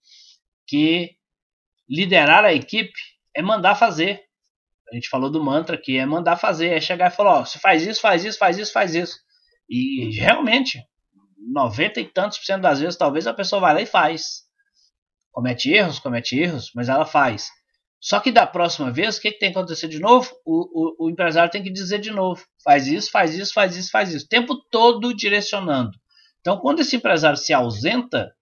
que 0.65 1.17
liderar 1.91 2.45
a 2.45 2.55
equipe 2.55 2.93
é 3.35 3.43
mandar 3.43 3.75
fazer. 3.75 4.23
A 4.89 4.95
gente 4.95 5.09
falou 5.09 5.29
do 5.29 5.43
mantra 5.43 5.77
que 5.77 5.97
é 5.99 6.07
mandar 6.07 6.37
fazer, 6.37 6.69
é 6.69 6.81
chegar 6.81 7.11
e 7.11 7.17
falar, 7.17 7.41
ó, 7.41 7.45
você 7.45 7.59
faz 7.59 7.85
isso, 7.85 8.01
faz 8.01 8.25
isso, 8.25 8.39
faz 8.39 8.59
isso, 8.59 8.73
faz 8.73 8.95
isso. 8.95 9.19
E 9.69 10.17
realmente, 10.21 10.81
90 11.53 12.01
e 12.01 12.05
tantos 12.05 12.39
por 12.39 12.45
cento 12.45 12.63
das 12.63 12.79
vezes, 12.79 12.97
talvez 12.97 13.27
a 13.27 13.35
pessoa 13.35 13.61
vai 13.61 13.75
lá 13.75 13.83
e 13.83 13.87
faz. 13.87 14.45
Comete 15.33 15.69
erros, 15.69 15.99
comete 15.99 16.39
erros, 16.39 16.71
mas 16.77 16.89
ela 16.89 17.05
faz. 17.05 17.49
Só 18.01 18.21
que 18.21 18.31
da 18.31 18.47
próxima 18.47 18.91
vez, 18.91 19.17
o 19.17 19.21
que, 19.21 19.33
que 19.33 19.39
tem 19.39 19.53
que 19.53 19.59
acontecer 19.59 19.89
de 19.89 19.99
novo? 19.99 20.31
O, 20.45 21.05
o, 21.05 21.07
o, 21.07 21.11
empresário 21.11 21.51
tem 21.51 21.63
que 21.63 21.73
dizer 21.73 21.99
de 21.99 22.11
novo: 22.11 22.45
faz 22.63 22.87
isso, 22.87 23.11
faz 23.11 23.35
isso, 23.35 23.53
faz 23.53 23.77
isso, 23.77 23.91
faz 23.91 24.13
isso. 24.13 24.27
O 24.27 24.29
tempo 24.29 24.57
todo 24.71 25.15
direcionando. 25.15 25.93
Então, 26.41 26.59
quando 26.59 26.81
esse 26.81 26.95
empresário 26.95 27.37
se 27.37 27.53
ausenta, 27.53 28.33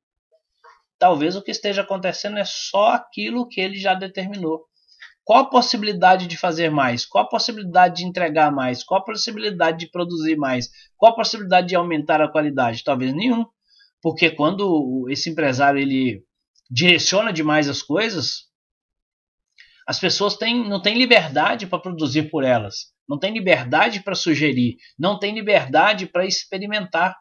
talvez 0.98 1.36
o 1.36 1.42
que 1.42 1.50
esteja 1.50 1.82
acontecendo 1.82 2.38
é 2.38 2.44
só 2.44 2.88
aquilo 2.88 3.48
que 3.48 3.60
ele 3.60 3.78
já 3.78 3.94
determinou. 3.94 4.64
Qual 5.24 5.40
a 5.40 5.48
possibilidade 5.48 6.26
de 6.26 6.36
fazer 6.36 6.70
mais? 6.70 7.06
Qual 7.06 7.24
a 7.24 7.28
possibilidade 7.28 7.96
de 7.96 8.04
entregar 8.04 8.52
mais? 8.52 8.84
Qual 8.84 9.00
a 9.00 9.04
possibilidade 9.04 9.78
de 9.78 9.90
produzir 9.90 10.36
mais? 10.36 10.68
Qual 10.98 11.12
a 11.12 11.16
possibilidade 11.16 11.68
de 11.68 11.74
aumentar 11.74 12.20
a 12.20 12.28
qualidade? 12.28 12.84
Talvez 12.84 13.14
nenhum. 13.14 13.46
Porque 14.02 14.30
quando 14.30 15.06
esse 15.08 15.30
empresário 15.30 15.80
ele 15.80 16.22
direciona 16.70 17.32
demais 17.32 17.70
as 17.70 17.80
coisas, 17.80 18.50
As 19.86 19.98
pessoas 19.98 20.36
têm, 20.36 20.68
não 20.68 20.80
têm 20.80 20.96
liberdade 20.96 21.66
para 21.66 21.78
produzir 21.78 22.30
por 22.30 22.44
elas, 22.44 22.92
não 23.08 23.18
têm 23.18 23.32
liberdade 23.32 24.02
para 24.02 24.14
sugerir, 24.14 24.76
não 24.98 25.18
têm 25.18 25.34
liberdade 25.34 26.06
para 26.06 26.26
experimentar. 26.26 27.16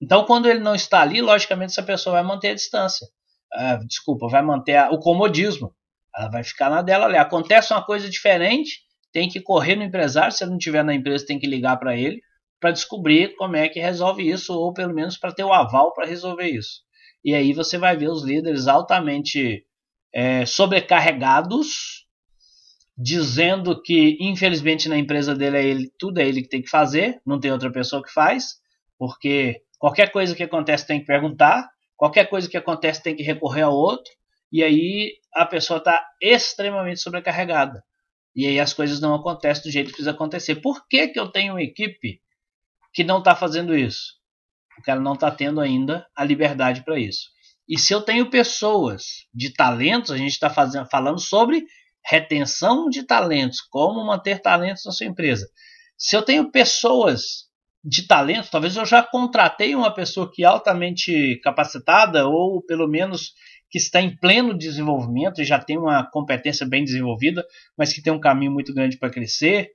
Então, 0.00 0.24
quando 0.24 0.46
ele 0.46 0.60
não 0.60 0.74
está 0.74 1.00
ali, 1.00 1.20
logicamente 1.20 1.72
essa 1.72 1.82
pessoa 1.82 2.14
vai 2.16 2.22
manter 2.22 2.50
a 2.50 2.54
distância. 2.54 3.06
Uh, 3.54 3.86
desculpa, 3.86 4.28
vai 4.28 4.42
manter 4.42 4.76
a, 4.76 4.90
o 4.90 4.98
comodismo. 4.98 5.74
Ela 6.16 6.30
vai 6.30 6.44
ficar 6.44 6.70
na 6.70 6.82
dela 6.82 7.06
ali. 7.06 7.16
Acontece 7.16 7.72
uma 7.72 7.84
coisa 7.84 8.08
diferente, 8.08 8.80
tem 9.12 9.28
que 9.28 9.40
correr 9.40 9.76
no 9.76 9.82
empresário. 9.82 10.32
Se 10.32 10.42
ele 10.44 10.50
não 10.50 10.58
estiver 10.58 10.82
na 10.82 10.94
empresa, 10.94 11.26
tem 11.26 11.38
que 11.38 11.46
ligar 11.46 11.78
para 11.78 11.96
ele 11.96 12.20
para 12.60 12.70
descobrir 12.70 13.34
como 13.36 13.56
é 13.56 13.68
que 13.68 13.80
resolve 13.80 14.28
isso, 14.28 14.52
ou 14.54 14.72
pelo 14.72 14.94
menos 14.94 15.16
para 15.16 15.32
ter 15.32 15.44
o 15.44 15.52
aval 15.52 15.92
para 15.92 16.06
resolver 16.06 16.48
isso. 16.48 16.80
E 17.24 17.34
aí 17.34 17.52
você 17.52 17.78
vai 17.78 17.96
ver 17.96 18.08
os 18.08 18.24
líderes 18.24 18.66
altamente 18.66 19.64
é, 20.14 20.46
sobrecarregados, 20.46 22.05
dizendo 22.96 23.80
que 23.82 24.16
infelizmente 24.20 24.88
na 24.88 24.96
empresa 24.96 25.34
dele 25.34 25.56
é 25.56 25.64
ele, 25.64 25.92
tudo 25.98 26.18
é 26.18 26.26
ele 26.26 26.42
que 26.42 26.48
tem 26.48 26.62
que 26.62 26.70
fazer, 26.70 27.20
não 27.26 27.38
tem 27.38 27.52
outra 27.52 27.70
pessoa 27.70 28.02
que 28.02 28.12
faz, 28.12 28.56
porque 28.98 29.62
qualquer 29.78 30.10
coisa 30.10 30.34
que 30.34 30.42
acontece 30.42 30.86
tem 30.86 31.00
que 31.00 31.06
perguntar, 31.06 31.68
qualquer 31.96 32.26
coisa 32.28 32.48
que 32.48 32.56
acontece 32.56 33.02
tem 33.02 33.14
que 33.14 33.22
recorrer 33.22 33.62
ao 33.62 33.74
outro, 33.74 34.10
e 34.50 34.62
aí 34.62 35.14
a 35.34 35.44
pessoa 35.44 35.78
está 35.78 36.02
extremamente 36.22 37.00
sobrecarregada. 37.00 37.84
E 38.34 38.46
aí 38.46 38.60
as 38.60 38.72
coisas 38.72 39.00
não 39.00 39.14
acontecem 39.14 39.64
do 39.64 39.70
jeito 39.70 39.86
que 39.86 39.92
precisa 39.92 40.10
acontecer. 40.12 40.56
Por 40.56 40.86
que, 40.88 41.08
que 41.08 41.18
eu 41.18 41.28
tenho 41.28 41.54
uma 41.54 41.62
equipe 41.62 42.20
que 42.92 43.02
não 43.02 43.18
está 43.18 43.34
fazendo 43.34 43.76
isso? 43.76 44.14
Porque 44.74 44.90
ela 44.90 45.00
não 45.00 45.14
está 45.14 45.30
tendo 45.30 45.60
ainda 45.60 46.06
a 46.14 46.22
liberdade 46.22 46.84
para 46.84 46.98
isso. 46.98 47.30
E 47.68 47.78
se 47.78 47.92
eu 47.92 48.02
tenho 48.02 48.30
pessoas 48.30 49.26
de 49.34 49.50
talentos, 49.50 50.10
a 50.10 50.16
gente 50.16 50.32
está 50.32 50.48
falando 50.50 51.18
sobre 51.18 51.64
retenção 52.08 52.88
de 52.88 53.02
talentos, 53.02 53.60
como 53.60 54.04
manter 54.04 54.40
talentos 54.40 54.84
na 54.84 54.92
sua 54.92 55.06
empresa. 55.06 55.48
Se 55.98 56.16
eu 56.16 56.22
tenho 56.22 56.50
pessoas 56.50 57.46
de 57.84 58.06
talentos, 58.06 58.50
talvez 58.50 58.76
eu 58.76 58.84
já 58.84 59.02
contratei 59.02 59.74
uma 59.74 59.92
pessoa 59.92 60.30
que 60.32 60.42
é 60.42 60.46
altamente 60.46 61.40
capacitada, 61.42 62.26
ou 62.26 62.62
pelo 62.62 62.88
menos 62.88 63.32
que 63.70 63.78
está 63.78 64.00
em 64.00 64.16
pleno 64.16 64.56
desenvolvimento 64.56 65.40
e 65.40 65.44
já 65.44 65.58
tem 65.58 65.78
uma 65.78 66.08
competência 66.08 66.66
bem 66.66 66.84
desenvolvida, 66.84 67.44
mas 67.76 67.92
que 67.92 68.02
tem 68.02 68.12
um 68.12 68.20
caminho 68.20 68.52
muito 68.52 68.72
grande 68.72 68.98
para 68.98 69.10
crescer, 69.10 69.70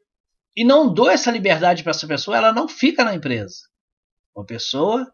e 0.56 0.64
não 0.64 0.94
dou 0.94 1.10
essa 1.10 1.32
liberdade 1.32 1.84
para 1.84 1.92
essa 1.92 2.08
pessoa, 2.08 2.38
ela 2.38 2.54
não 2.54 2.68
fica 2.68 3.04
na 3.04 3.16
empresa. 3.16 3.56
Uma 4.36 4.46
pessoa 4.46 5.12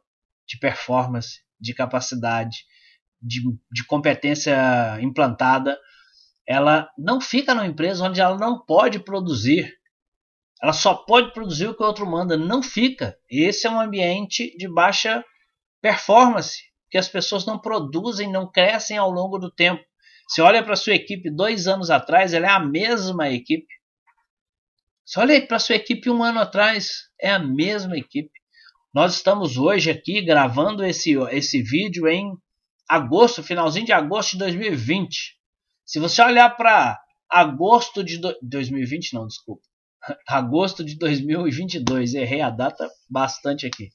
de 0.47 0.57
performance, 0.57 1.41
de 1.59 1.74
capacidade, 1.74 2.57
de, 3.21 3.41
de 3.71 3.86
competência 3.86 4.55
implantada, 5.01 5.77
ela 6.47 6.89
não 6.97 7.19
fica 7.19 7.53
numa 7.53 7.67
empresa 7.67 8.05
onde 8.05 8.21
ela 8.21 8.37
não 8.37 8.63
pode 8.63 8.99
produzir. 8.99 9.77
Ela 10.63 10.71
só 10.71 10.93
pode 10.93 11.33
produzir 11.33 11.67
o 11.67 11.75
que 11.75 11.83
o 11.83 11.85
outro 11.85 12.09
manda, 12.09 12.37
não 12.37 12.63
fica. 12.63 13.17
Esse 13.29 13.67
é 13.67 13.69
um 13.69 13.79
ambiente 13.79 14.55
de 14.57 14.67
baixa 14.67 15.23
performance, 15.81 16.63
que 16.89 16.97
as 16.97 17.09
pessoas 17.09 17.45
não 17.45 17.59
produzem, 17.59 18.31
não 18.31 18.49
crescem 18.49 18.97
ao 18.97 19.11
longo 19.11 19.37
do 19.37 19.51
tempo. 19.51 19.83
Você 20.27 20.41
olha 20.41 20.63
para 20.63 20.75
sua 20.75 20.95
equipe 20.95 21.29
dois 21.29 21.67
anos 21.67 21.89
atrás, 21.89 22.33
ela 22.33 22.47
é 22.47 22.49
a 22.49 22.59
mesma 22.59 23.29
equipe. 23.29 23.67
Você 25.05 25.19
olha 25.19 25.45
para 25.45 25.59
sua 25.59 25.75
equipe 25.75 26.09
um 26.09 26.23
ano 26.23 26.39
atrás, 26.39 27.09
é 27.21 27.29
a 27.29 27.39
mesma 27.39 27.97
equipe. 27.97 28.31
Nós 28.93 29.15
estamos 29.15 29.57
hoje 29.57 29.91
aqui 29.91 30.21
gravando 30.21 30.83
esse, 30.83 31.13
esse 31.31 31.61
vídeo 31.61 32.07
em 32.07 32.33
agosto, 32.89 33.43
finalzinho 33.43 33.85
de 33.85 33.93
agosto 33.93 34.31
de 34.31 34.39
2020. 34.39 35.37
Se 35.88 36.00
você 36.00 36.22
olhar 36.22 36.50
para 36.58 37.00
agosto 37.29 38.03
de 38.03 38.17
do... 38.17 38.38
2020, 38.41 39.13
não, 39.13 39.25
desculpa. 39.25 39.63
Agosto 40.27 40.84
de 40.84 40.98
2022, 40.98 42.13
errei 42.13 42.41
a 42.41 42.50
data 42.50 42.89
bastante 43.10 43.65
aqui. 43.65 43.89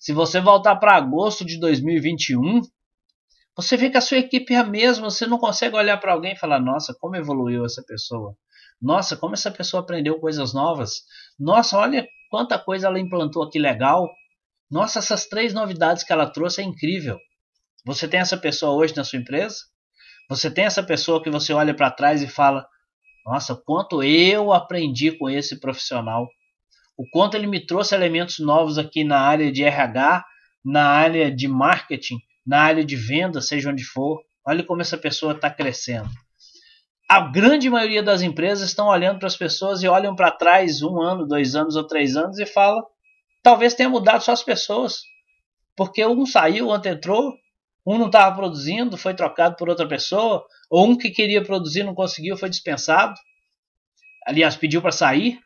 Se 0.00 0.12
você 0.12 0.40
voltar 0.40 0.74
para 0.74 0.96
agosto 0.96 1.44
de 1.44 1.60
2021, 1.60 2.62
você 3.56 3.76
vê 3.76 3.88
que 3.88 3.96
a 3.96 4.00
sua 4.00 4.18
equipe 4.18 4.54
é 4.54 4.56
a 4.56 4.64
mesma, 4.64 5.08
você 5.08 5.24
não 5.24 5.38
consegue 5.38 5.76
olhar 5.76 5.98
para 5.98 6.14
alguém 6.14 6.32
e 6.32 6.38
falar: 6.38 6.58
"Nossa, 6.58 6.92
como 6.98 7.14
evoluiu 7.14 7.64
essa 7.64 7.82
pessoa". 7.86 8.36
Nossa, 8.82 9.16
como 9.16 9.34
essa 9.34 9.50
pessoa 9.50 9.84
aprendeu 9.84 10.18
coisas 10.18 10.52
novas. 10.52 11.02
Nossa, 11.38 11.78
olha 11.78 12.04
quanta 12.28 12.58
coisa 12.58 12.88
ela 12.88 12.98
implantou 12.98 13.44
aqui 13.44 13.60
legal. 13.60 14.10
Nossa, 14.68 14.98
essas 14.98 15.26
três 15.26 15.54
novidades 15.54 16.02
que 16.02 16.12
ela 16.12 16.28
trouxe 16.28 16.60
é 16.60 16.64
incrível. 16.64 17.18
Você 17.84 18.08
tem 18.08 18.18
essa 18.18 18.36
pessoa 18.36 18.74
hoje 18.74 18.96
na 18.96 19.04
sua 19.04 19.20
empresa? 19.20 19.58
Você 20.28 20.50
tem 20.50 20.64
essa 20.64 20.82
pessoa 20.82 21.22
que 21.22 21.30
você 21.30 21.52
olha 21.52 21.74
para 21.74 21.90
trás 21.90 22.22
e 22.22 22.26
fala: 22.26 22.66
Nossa, 23.24 23.54
quanto 23.54 24.02
eu 24.02 24.52
aprendi 24.52 25.12
com 25.12 25.30
esse 25.30 25.60
profissional. 25.60 26.28
O 26.96 27.08
quanto 27.10 27.36
ele 27.36 27.46
me 27.46 27.64
trouxe 27.64 27.94
elementos 27.94 28.38
novos 28.38 28.78
aqui 28.78 29.04
na 29.04 29.20
área 29.20 29.52
de 29.52 29.62
RH, 29.62 30.24
na 30.64 30.88
área 30.88 31.30
de 31.30 31.46
marketing, 31.46 32.18
na 32.46 32.62
área 32.62 32.84
de 32.84 32.96
venda, 32.96 33.40
seja 33.40 33.70
onde 33.70 33.84
for. 33.84 34.22
Olha 34.46 34.64
como 34.64 34.80
essa 34.80 34.96
pessoa 34.96 35.32
está 35.32 35.50
crescendo. 35.50 36.08
A 37.08 37.20
grande 37.20 37.68
maioria 37.70 38.02
das 38.02 38.22
empresas 38.22 38.68
estão 38.68 38.88
olhando 38.88 39.18
para 39.18 39.28
as 39.28 39.36
pessoas 39.36 39.82
e 39.82 39.88
olham 39.88 40.16
para 40.16 40.32
trás 40.32 40.82
um 40.82 41.00
ano, 41.00 41.26
dois 41.26 41.54
anos 41.54 41.76
ou 41.76 41.86
três 41.86 42.16
anos 42.16 42.38
e 42.38 42.46
falam: 42.46 42.84
talvez 43.42 43.74
tenha 43.74 43.88
mudado 43.88 44.22
só 44.22 44.32
as 44.32 44.42
pessoas. 44.42 45.02
Porque 45.76 46.04
um 46.04 46.26
saiu, 46.26 46.66
o 46.66 46.68
outro 46.68 46.90
entrou, 46.90 47.34
um 47.86 47.98
não 47.98 48.06
estava 48.06 48.34
produzindo, 48.34 48.96
foi 48.96 49.14
trocado 49.14 49.54
por 49.56 49.68
outra 49.68 49.86
pessoa, 49.86 50.44
ou 50.68 50.88
um 50.88 50.98
que 50.98 51.10
queria 51.10 51.42
produzir 51.42 51.84
não 51.84 51.94
conseguiu, 51.94 52.36
foi 52.36 52.50
dispensado. 52.50 53.14
Aliás, 54.26 54.56
pediu 54.56 54.82
para 54.82 54.90
sair. 54.90 55.38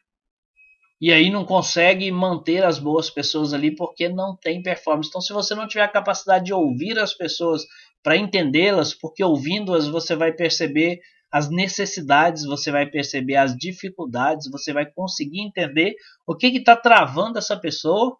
E 0.98 1.12
aí 1.12 1.30
não 1.30 1.44
consegue 1.44 2.10
manter 2.10 2.64
as 2.64 2.78
boas 2.78 3.10
pessoas 3.10 3.52
ali 3.52 3.74
porque 3.74 4.08
não 4.08 4.36
tem 4.36 4.62
performance. 4.62 5.08
Então, 5.08 5.20
se 5.20 5.32
você 5.32 5.54
não 5.54 5.68
tiver 5.68 5.84
a 5.84 5.88
capacidade 5.88 6.46
de 6.46 6.52
ouvir 6.52 6.98
as 6.98 7.12
pessoas 7.12 7.62
para 8.02 8.16
entendê-las, 8.16 8.94
porque 8.94 9.22
ouvindo-as 9.22 9.86
você 9.86 10.16
vai 10.16 10.32
perceber 10.32 10.98
as 11.30 11.50
necessidades, 11.50 12.44
você 12.44 12.70
vai 12.70 12.86
perceber 12.86 13.36
as 13.36 13.54
dificuldades, 13.56 14.50
você 14.50 14.72
vai 14.72 14.86
conseguir 14.86 15.40
entender 15.42 15.94
o 16.26 16.34
que 16.34 16.48
está 16.48 16.74
travando 16.74 17.38
essa 17.38 17.56
pessoa 17.56 18.16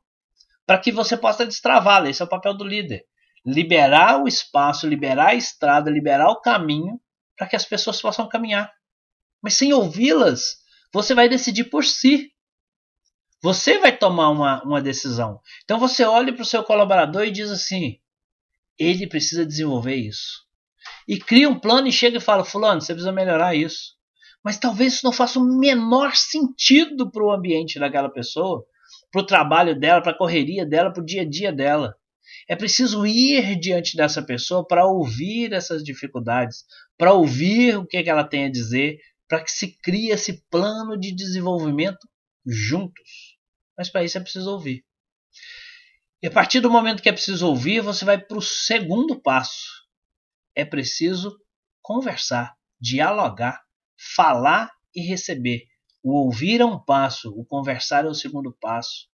para 0.66 0.78
que 0.78 0.92
você 0.92 1.16
possa 1.16 1.44
destravá-la. 1.44 2.08
Esse 2.08 2.22
é 2.22 2.24
o 2.24 2.28
papel 2.28 2.54
do 2.54 2.64
líder 2.64 3.04
liberar 3.44 4.22
o 4.22 4.28
espaço, 4.28 4.86
liberar 4.86 5.28
a 5.28 5.34
estrada, 5.34 5.90
liberar 5.90 6.28
o 6.28 6.40
caminho 6.40 7.00
para 7.36 7.46
que 7.46 7.56
as 7.56 7.64
pessoas 7.64 8.00
possam 8.00 8.28
caminhar. 8.28 8.72
Mas 9.42 9.54
sem 9.54 9.72
ouvi-las, 9.72 10.58
você 10.92 11.14
vai 11.14 11.28
decidir 11.28 11.64
por 11.64 11.84
si. 11.84 12.30
Você 13.42 13.78
vai 13.78 13.96
tomar 13.96 14.28
uma, 14.28 14.62
uma 14.62 14.82
decisão. 14.82 15.40
Então 15.64 15.78
você 15.78 16.04
olha 16.04 16.32
para 16.32 16.42
o 16.42 16.46
seu 16.46 16.62
colaborador 16.62 17.24
e 17.24 17.30
diz 17.30 17.50
assim: 17.50 17.98
ele 18.78 19.06
precisa 19.06 19.44
desenvolver 19.44 19.94
isso. 19.94 20.44
E 21.06 21.18
cria 21.18 21.48
um 21.48 21.58
plano 21.58 21.86
e 21.86 21.92
chega 21.92 22.16
e 22.16 22.20
fala: 22.20 22.44
Fulano, 22.44 22.80
você 22.80 22.92
precisa 22.92 23.12
melhorar 23.12 23.54
isso. 23.54 23.94
Mas 24.42 24.58
talvez 24.58 24.94
isso 24.94 25.04
não 25.04 25.12
faça 25.12 25.38
o 25.38 25.58
menor 25.58 26.16
sentido 26.16 27.10
para 27.10 27.22
o 27.22 27.30
ambiente 27.30 27.78
daquela 27.78 28.08
pessoa, 28.08 28.64
para 29.12 29.20
o 29.20 29.26
trabalho 29.26 29.78
dela, 29.78 30.02
para 30.02 30.12
a 30.12 30.16
correria 30.16 30.64
dela, 30.64 30.90
para 30.90 31.02
o 31.02 31.04
dia 31.04 31.22
a 31.22 31.28
dia 31.28 31.52
dela. 31.52 31.94
É 32.48 32.56
preciso 32.56 33.06
ir 33.06 33.58
diante 33.58 33.96
dessa 33.96 34.22
pessoa 34.22 34.66
para 34.66 34.86
ouvir 34.86 35.52
essas 35.52 35.82
dificuldades, 35.82 36.64
para 36.96 37.12
ouvir 37.12 37.76
o 37.76 37.86
que, 37.86 37.96
é 37.96 38.02
que 38.02 38.10
ela 38.10 38.24
tem 38.24 38.44
a 38.44 38.50
dizer, 38.50 38.98
para 39.28 39.42
que 39.42 39.50
se 39.50 39.76
crie 39.82 40.10
esse 40.10 40.44
plano 40.50 40.98
de 40.98 41.14
desenvolvimento 41.14 42.08
juntos. 42.46 43.38
Mas 43.76 43.88
para 43.88 44.04
isso 44.04 44.18
é 44.18 44.20
preciso 44.20 44.50
ouvir. 44.50 44.84
E 46.22 46.26
a 46.26 46.30
partir 46.30 46.60
do 46.60 46.70
momento 46.70 47.02
que 47.02 47.08
é 47.08 47.12
preciso 47.12 47.46
ouvir, 47.46 47.80
você 47.80 48.04
vai 48.04 48.18
para 48.18 48.36
o 48.36 48.42
segundo 48.42 49.20
passo. 49.20 49.88
É 50.54 50.64
preciso 50.64 51.38
conversar, 51.80 52.54
dialogar, 52.80 53.62
falar 54.14 54.70
e 54.94 55.00
receber. 55.00 55.66
O 56.02 56.12
ouvir 56.12 56.60
é 56.60 56.64
um 56.64 56.82
passo, 56.82 57.30
o 57.30 57.44
conversar 57.44 58.04
é 58.04 58.08
o 58.08 58.14
segundo 58.14 58.52
passo. 58.60 59.09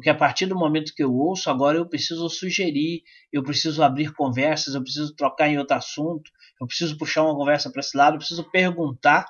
Porque 0.00 0.08
a 0.08 0.14
partir 0.14 0.46
do 0.46 0.56
momento 0.56 0.94
que 0.94 1.04
eu 1.04 1.14
ouço, 1.14 1.50
agora 1.50 1.76
eu 1.76 1.86
preciso 1.86 2.26
sugerir, 2.30 3.02
eu 3.30 3.42
preciso 3.42 3.82
abrir 3.82 4.14
conversas, 4.14 4.74
eu 4.74 4.82
preciso 4.82 5.14
trocar 5.14 5.50
em 5.50 5.58
outro 5.58 5.76
assunto, 5.76 6.30
eu 6.58 6.66
preciso 6.66 6.96
puxar 6.96 7.22
uma 7.22 7.36
conversa 7.36 7.70
para 7.70 7.80
esse 7.80 7.94
lado, 7.94 8.14
eu 8.14 8.18
preciso 8.18 8.50
perguntar 8.50 9.26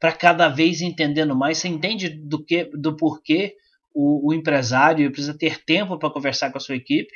para 0.00 0.10
cada 0.10 0.48
vez 0.48 0.80
entendendo 0.80 1.36
mais. 1.36 1.58
Você 1.58 1.68
entende 1.68 2.08
do, 2.08 2.44
que, 2.44 2.64
do 2.64 2.96
porquê 2.96 3.54
o, 3.94 4.28
o 4.28 4.34
empresário 4.34 5.08
precisa 5.12 5.38
ter 5.38 5.64
tempo 5.64 5.96
para 5.96 6.10
conversar 6.10 6.50
com 6.50 6.58
a 6.58 6.60
sua 6.60 6.74
equipe? 6.74 7.14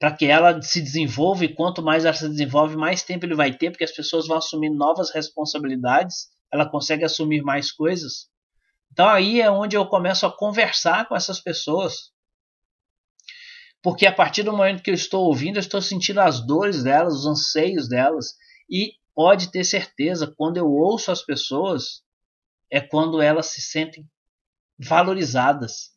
Para 0.00 0.10
que 0.10 0.26
ela 0.26 0.60
se 0.62 0.82
desenvolva 0.82 1.44
e 1.44 1.54
quanto 1.54 1.80
mais 1.80 2.04
ela 2.04 2.12
se 2.12 2.28
desenvolve, 2.28 2.74
mais 2.74 3.04
tempo 3.04 3.24
ele 3.24 3.36
vai 3.36 3.56
ter, 3.56 3.70
porque 3.70 3.84
as 3.84 3.94
pessoas 3.94 4.26
vão 4.26 4.38
assumir 4.38 4.70
novas 4.70 5.14
responsabilidades, 5.14 6.26
ela 6.52 6.68
consegue 6.68 7.04
assumir 7.04 7.40
mais 7.40 7.70
coisas. 7.70 8.31
Então 8.92 9.08
aí 9.08 9.40
é 9.40 9.50
onde 9.50 9.74
eu 9.74 9.86
começo 9.86 10.26
a 10.26 10.36
conversar 10.36 11.08
com 11.08 11.16
essas 11.16 11.40
pessoas. 11.40 12.12
Porque 13.82 14.06
a 14.06 14.12
partir 14.12 14.42
do 14.42 14.52
momento 14.52 14.82
que 14.82 14.90
eu 14.90 14.94
estou 14.94 15.26
ouvindo, 15.26 15.56
eu 15.56 15.60
estou 15.60 15.80
sentindo 15.80 16.20
as 16.20 16.44
dores 16.46 16.84
delas, 16.84 17.14
os 17.14 17.26
anseios 17.26 17.88
delas. 17.88 18.34
E 18.70 18.92
pode 19.14 19.50
ter 19.50 19.64
certeza, 19.64 20.32
quando 20.36 20.58
eu 20.58 20.70
ouço 20.70 21.10
as 21.10 21.22
pessoas, 21.22 22.02
é 22.70 22.80
quando 22.80 23.20
elas 23.20 23.46
se 23.46 23.62
sentem 23.62 24.08
valorizadas. 24.78 25.90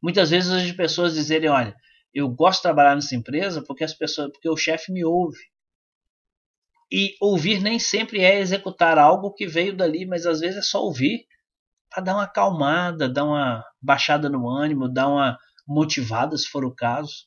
Muitas 0.00 0.30
vezes 0.30 0.52
as 0.52 0.72
pessoas 0.72 1.14
dizerem, 1.14 1.48
olha, 1.48 1.74
eu 2.14 2.28
gosto 2.28 2.58
de 2.58 2.62
trabalhar 2.62 2.94
nessa 2.94 3.16
empresa 3.16 3.62
porque 3.62 3.82
as 3.82 3.94
pessoas, 3.94 4.30
porque 4.30 4.48
o 4.48 4.56
chefe 4.56 4.92
me 4.92 5.04
ouve. 5.04 5.40
E 6.90 7.16
ouvir 7.20 7.62
nem 7.62 7.78
sempre 7.78 8.20
é 8.22 8.38
executar 8.38 8.98
algo 8.98 9.32
que 9.32 9.46
veio 9.46 9.74
dali, 9.74 10.04
mas 10.04 10.26
às 10.26 10.40
vezes 10.40 10.58
é 10.58 10.62
só 10.62 10.82
ouvir 10.82 11.26
para 11.92 12.02
dar 12.02 12.14
uma 12.14 12.24
acalmada, 12.24 13.08
dar 13.08 13.24
uma 13.24 13.64
baixada 13.80 14.28
no 14.28 14.48
ânimo, 14.48 14.88
dar 14.88 15.08
uma 15.08 15.38
motivada, 15.66 16.36
se 16.36 16.48
for 16.48 16.64
o 16.64 16.74
caso. 16.74 17.26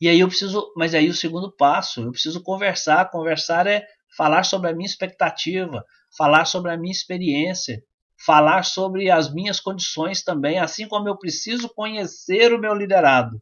E 0.00 0.08
aí 0.08 0.20
eu 0.20 0.28
preciso, 0.28 0.72
mas 0.76 0.94
aí 0.94 1.08
o 1.08 1.14
segundo 1.14 1.50
passo, 1.50 2.02
eu 2.02 2.10
preciso 2.10 2.42
conversar. 2.42 3.10
Conversar 3.10 3.66
é 3.66 3.86
falar 4.16 4.44
sobre 4.44 4.70
a 4.70 4.74
minha 4.74 4.86
expectativa, 4.86 5.84
falar 6.16 6.44
sobre 6.44 6.72
a 6.72 6.76
minha 6.76 6.92
experiência, 6.92 7.82
falar 8.24 8.64
sobre 8.64 9.10
as 9.10 9.32
minhas 9.32 9.60
condições 9.60 10.22
também, 10.22 10.58
assim 10.58 10.86
como 10.86 11.08
eu 11.08 11.16
preciso 11.16 11.68
conhecer 11.68 12.52
o 12.52 12.58
meu 12.58 12.74
liderado. 12.74 13.40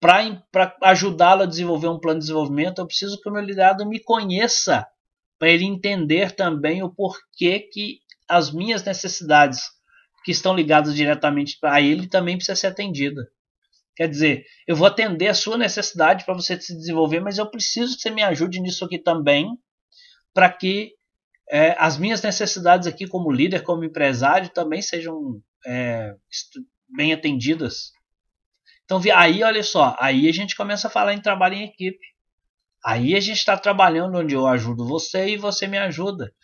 Para 0.00 0.76
ajudá-lo 0.82 1.42
a 1.42 1.46
desenvolver 1.46 1.88
um 1.88 1.98
plano 1.98 2.18
de 2.18 2.26
desenvolvimento, 2.26 2.80
eu 2.80 2.86
preciso 2.86 3.20
que 3.20 3.28
o 3.28 3.32
meu 3.32 3.42
liderado 3.42 3.86
me 3.88 4.00
conheça, 4.00 4.86
para 5.38 5.48
ele 5.48 5.64
entender 5.64 6.32
também 6.32 6.82
o 6.82 6.90
porquê 6.90 7.60
que 7.60 7.98
as 8.28 8.52
minhas 8.52 8.82
necessidades 8.82 9.60
que 10.24 10.32
estão 10.32 10.54
ligadas 10.54 10.94
diretamente 10.94 11.58
a 11.62 11.80
ele 11.80 12.08
também 12.08 12.36
precisa 12.36 12.56
ser 12.56 12.68
atendida. 12.68 13.28
Quer 13.96 14.08
dizer, 14.08 14.44
eu 14.66 14.74
vou 14.74 14.86
atender 14.86 15.28
a 15.28 15.34
sua 15.34 15.56
necessidade 15.56 16.24
para 16.24 16.34
você 16.34 16.60
se 16.60 16.74
desenvolver, 16.74 17.20
mas 17.20 17.38
eu 17.38 17.48
preciso 17.48 17.94
que 17.94 18.02
você 18.02 18.10
me 18.10 18.22
ajude 18.22 18.60
nisso 18.60 18.84
aqui 18.84 18.98
também, 18.98 19.56
para 20.32 20.50
que 20.50 20.94
é, 21.48 21.76
as 21.78 21.96
minhas 21.96 22.22
necessidades 22.22 22.88
aqui 22.88 23.06
como 23.06 23.30
líder, 23.30 23.62
como 23.62 23.84
empresário, 23.84 24.48
também 24.48 24.82
sejam 24.82 25.40
é, 25.64 26.14
bem 26.88 27.12
atendidas. 27.12 27.92
Então, 28.84 29.00
aí, 29.14 29.42
olha 29.42 29.62
só, 29.62 29.96
aí 29.98 30.28
a 30.28 30.32
gente 30.32 30.56
começa 30.56 30.88
a 30.88 30.90
falar 30.90 31.14
em 31.14 31.22
trabalho 31.22 31.54
em 31.54 31.64
equipe. 31.64 32.04
Aí 32.84 33.14
a 33.14 33.20
gente 33.20 33.38
está 33.38 33.56
trabalhando 33.56 34.18
onde 34.18 34.34
eu 34.34 34.46
ajudo 34.46 34.86
você 34.86 35.30
e 35.30 35.36
você 35.38 35.66
me 35.66 35.78
ajuda. 35.78 36.34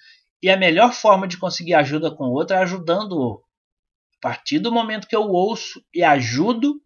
E 0.42 0.48
a 0.48 0.56
melhor 0.56 0.92
forma 0.92 1.28
de 1.28 1.36
conseguir 1.36 1.74
ajuda 1.74 2.10
com 2.10 2.24
o 2.24 2.32
outro 2.32 2.56
é 2.56 2.58
ajudando-o. 2.60 3.42
A 4.16 4.20
partir 4.20 4.58
do 4.58 4.72
momento 4.72 5.06
que 5.06 5.16
eu 5.16 5.22
ouço 5.22 5.84
e 5.94 6.02
ajudo, 6.02 6.80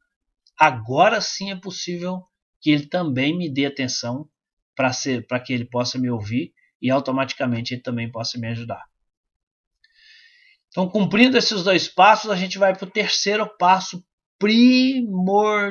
agora 0.58 1.20
sim 1.20 1.50
é 1.50 1.56
possível 1.56 2.22
que 2.60 2.70
ele 2.70 2.86
também 2.86 3.36
me 3.36 3.48
dê 3.52 3.66
atenção 3.66 4.28
para 4.74 5.40
que 5.40 5.52
ele 5.52 5.64
possa 5.64 5.98
me 5.98 6.10
ouvir 6.10 6.52
e 6.80 6.90
automaticamente 6.90 7.74
ele 7.74 7.82
também 7.82 8.10
possa 8.10 8.38
me 8.38 8.48
ajudar. 8.48 8.84
Então, 10.68 10.88
cumprindo 10.88 11.38
esses 11.38 11.62
dois 11.62 11.86
passos, 11.86 12.30
a 12.30 12.36
gente 12.36 12.58
vai 12.58 12.74
para 12.74 12.88
o 12.88 12.90
terceiro 12.90 13.48
passo 13.56 14.04
primordial 14.36 15.70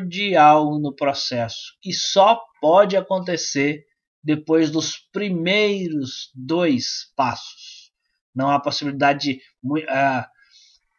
no 0.80 0.96
processo 0.96 1.78
e 1.84 1.91
só 1.91 2.41
pode 2.62 2.96
acontecer 2.96 3.84
depois 4.24 4.72
dos 4.72 4.98
primeiros 5.12 6.32
dois 6.34 7.12
passos. 7.17 7.73
Não 8.36 8.50
há 8.50 8.60
possibilidade 8.60 9.19
de. 9.19 9.41
Uh, 9.63 10.26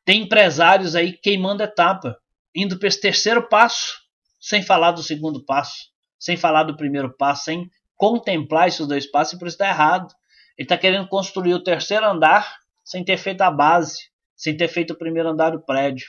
tem 0.05 0.23
empresários 0.23 0.95
aí 0.95 1.13
queimando 1.13 1.63
etapa 1.63 2.19
indo 2.55 2.79
para 2.79 2.89
esse 2.89 3.01
terceiro 3.01 3.49
passo, 3.49 3.99
sem 4.41 4.63
falar 4.63 4.93
do 4.93 5.03
segundo 5.03 5.45
passo, 5.45 5.91
sem 6.19 6.37
falar 6.37 6.65
do 6.65 6.77
primeiro 6.77 7.13
passo, 7.17 7.45
sem 7.45 7.71
contemplar 7.97 8.69
esses 8.69 8.87
dois 8.87 9.11
passos, 9.11 9.35
e 9.35 9.39
por 9.39 9.49
isso 9.49 9.57
está 9.57 9.69
errado. 9.69 10.15
Ele 10.57 10.67
está 10.67 10.79
querendo 10.79 11.09
construir 11.09 11.55
o 11.55 11.63
terceiro 11.63 12.07
andar 12.07 12.59
sem 12.85 13.05
ter 13.05 13.17
feito 13.17 13.41
a 13.41 13.51
base, 13.51 14.11
sem 14.37 14.57
ter 14.57 14.69
feito 14.69 14.93
o 14.93 14.99
primeiro 14.99 15.31
andar 15.31 15.51
do 15.51 15.65
prédio. 15.65 16.07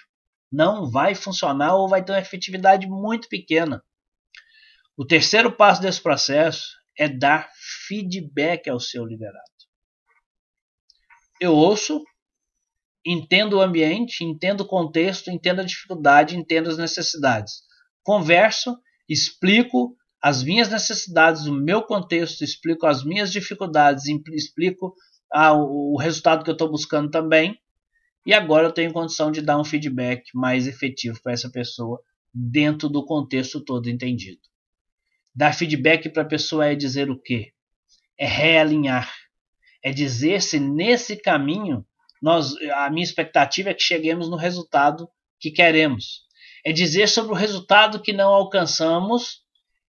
Não 0.51 0.89
vai 0.89 1.15
funcionar 1.15 1.75
ou 1.75 1.87
vai 1.87 2.03
ter 2.03 2.11
uma 2.11 2.19
efetividade 2.19 2.85
muito 2.85 3.27
pequena. 3.27 3.83
O 4.97 5.05
terceiro 5.05 5.51
passo 5.51 5.81
desse 5.81 6.01
processo 6.01 6.75
é 6.97 7.07
dar 7.07 7.49
feedback 7.87 8.69
ao 8.69 8.79
seu 8.79 9.05
liderado. 9.05 9.54
Eu 11.39 11.53
ouço, 11.53 12.03
entendo 13.05 13.57
o 13.57 13.61
ambiente, 13.61 14.23
entendo 14.23 14.61
o 14.61 14.67
contexto, 14.67 15.29
entendo 15.29 15.61
a 15.61 15.65
dificuldade, 15.65 16.37
entendo 16.37 16.69
as 16.69 16.77
necessidades. 16.77 17.63
Converso, 18.03 18.77
explico 19.07 19.95
as 20.21 20.43
minhas 20.43 20.69
necessidades, 20.69 21.45
o 21.45 21.53
meu 21.53 21.83
contexto, 21.83 22.43
explico 22.43 22.87
as 22.87 23.03
minhas 23.03 23.31
dificuldades, 23.31 24.05
explico 24.33 24.95
ah, 25.31 25.53
o 25.53 25.97
resultado 25.97 26.43
que 26.43 26.49
eu 26.49 26.53
estou 26.53 26.71
buscando 26.71 27.11
também. 27.11 27.59
E 28.25 28.33
agora 28.33 28.67
eu 28.67 28.71
tenho 28.71 28.91
condição 28.91 29.31
de 29.31 29.41
dar 29.41 29.59
um 29.59 29.63
feedback 29.63 30.23
mais 30.33 30.65
efetivo 30.65 31.21
para 31.21 31.33
essa 31.33 31.51
pessoa 31.51 32.01
dentro 32.33 32.89
do 32.89 33.05
contexto 33.05 33.63
todo 33.63 33.87
entendido. 33.87 34.39
Dar 35.35 35.53
feedback 35.53 36.09
para 36.09 36.23
a 36.23 36.27
pessoa 36.27 36.65
é 36.65 36.75
dizer 36.75 37.11
o 37.11 37.21
quê? 37.21 37.51
É 38.17 38.25
realinhar. 38.25 39.13
É 39.85 39.91
dizer 39.91 40.41
se 40.41 40.59
nesse 40.59 41.15
caminho 41.15 41.85
nós, 42.19 42.55
a 42.73 42.89
minha 42.89 43.03
expectativa 43.03 43.69
é 43.69 43.73
que 43.75 43.83
cheguemos 43.83 44.27
no 44.27 44.35
resultado 44.35 45.07
que 45.39 45.51
queremos. 45.51 46.23
É 46.65 46.71
dizer 46.71 47.07
sobre 47.07 47.33
o 47.33 47.35
resultado 47.35 48.01
que 48.01 48.11
não 48.11 48.33
alcançamos 48.33 49.43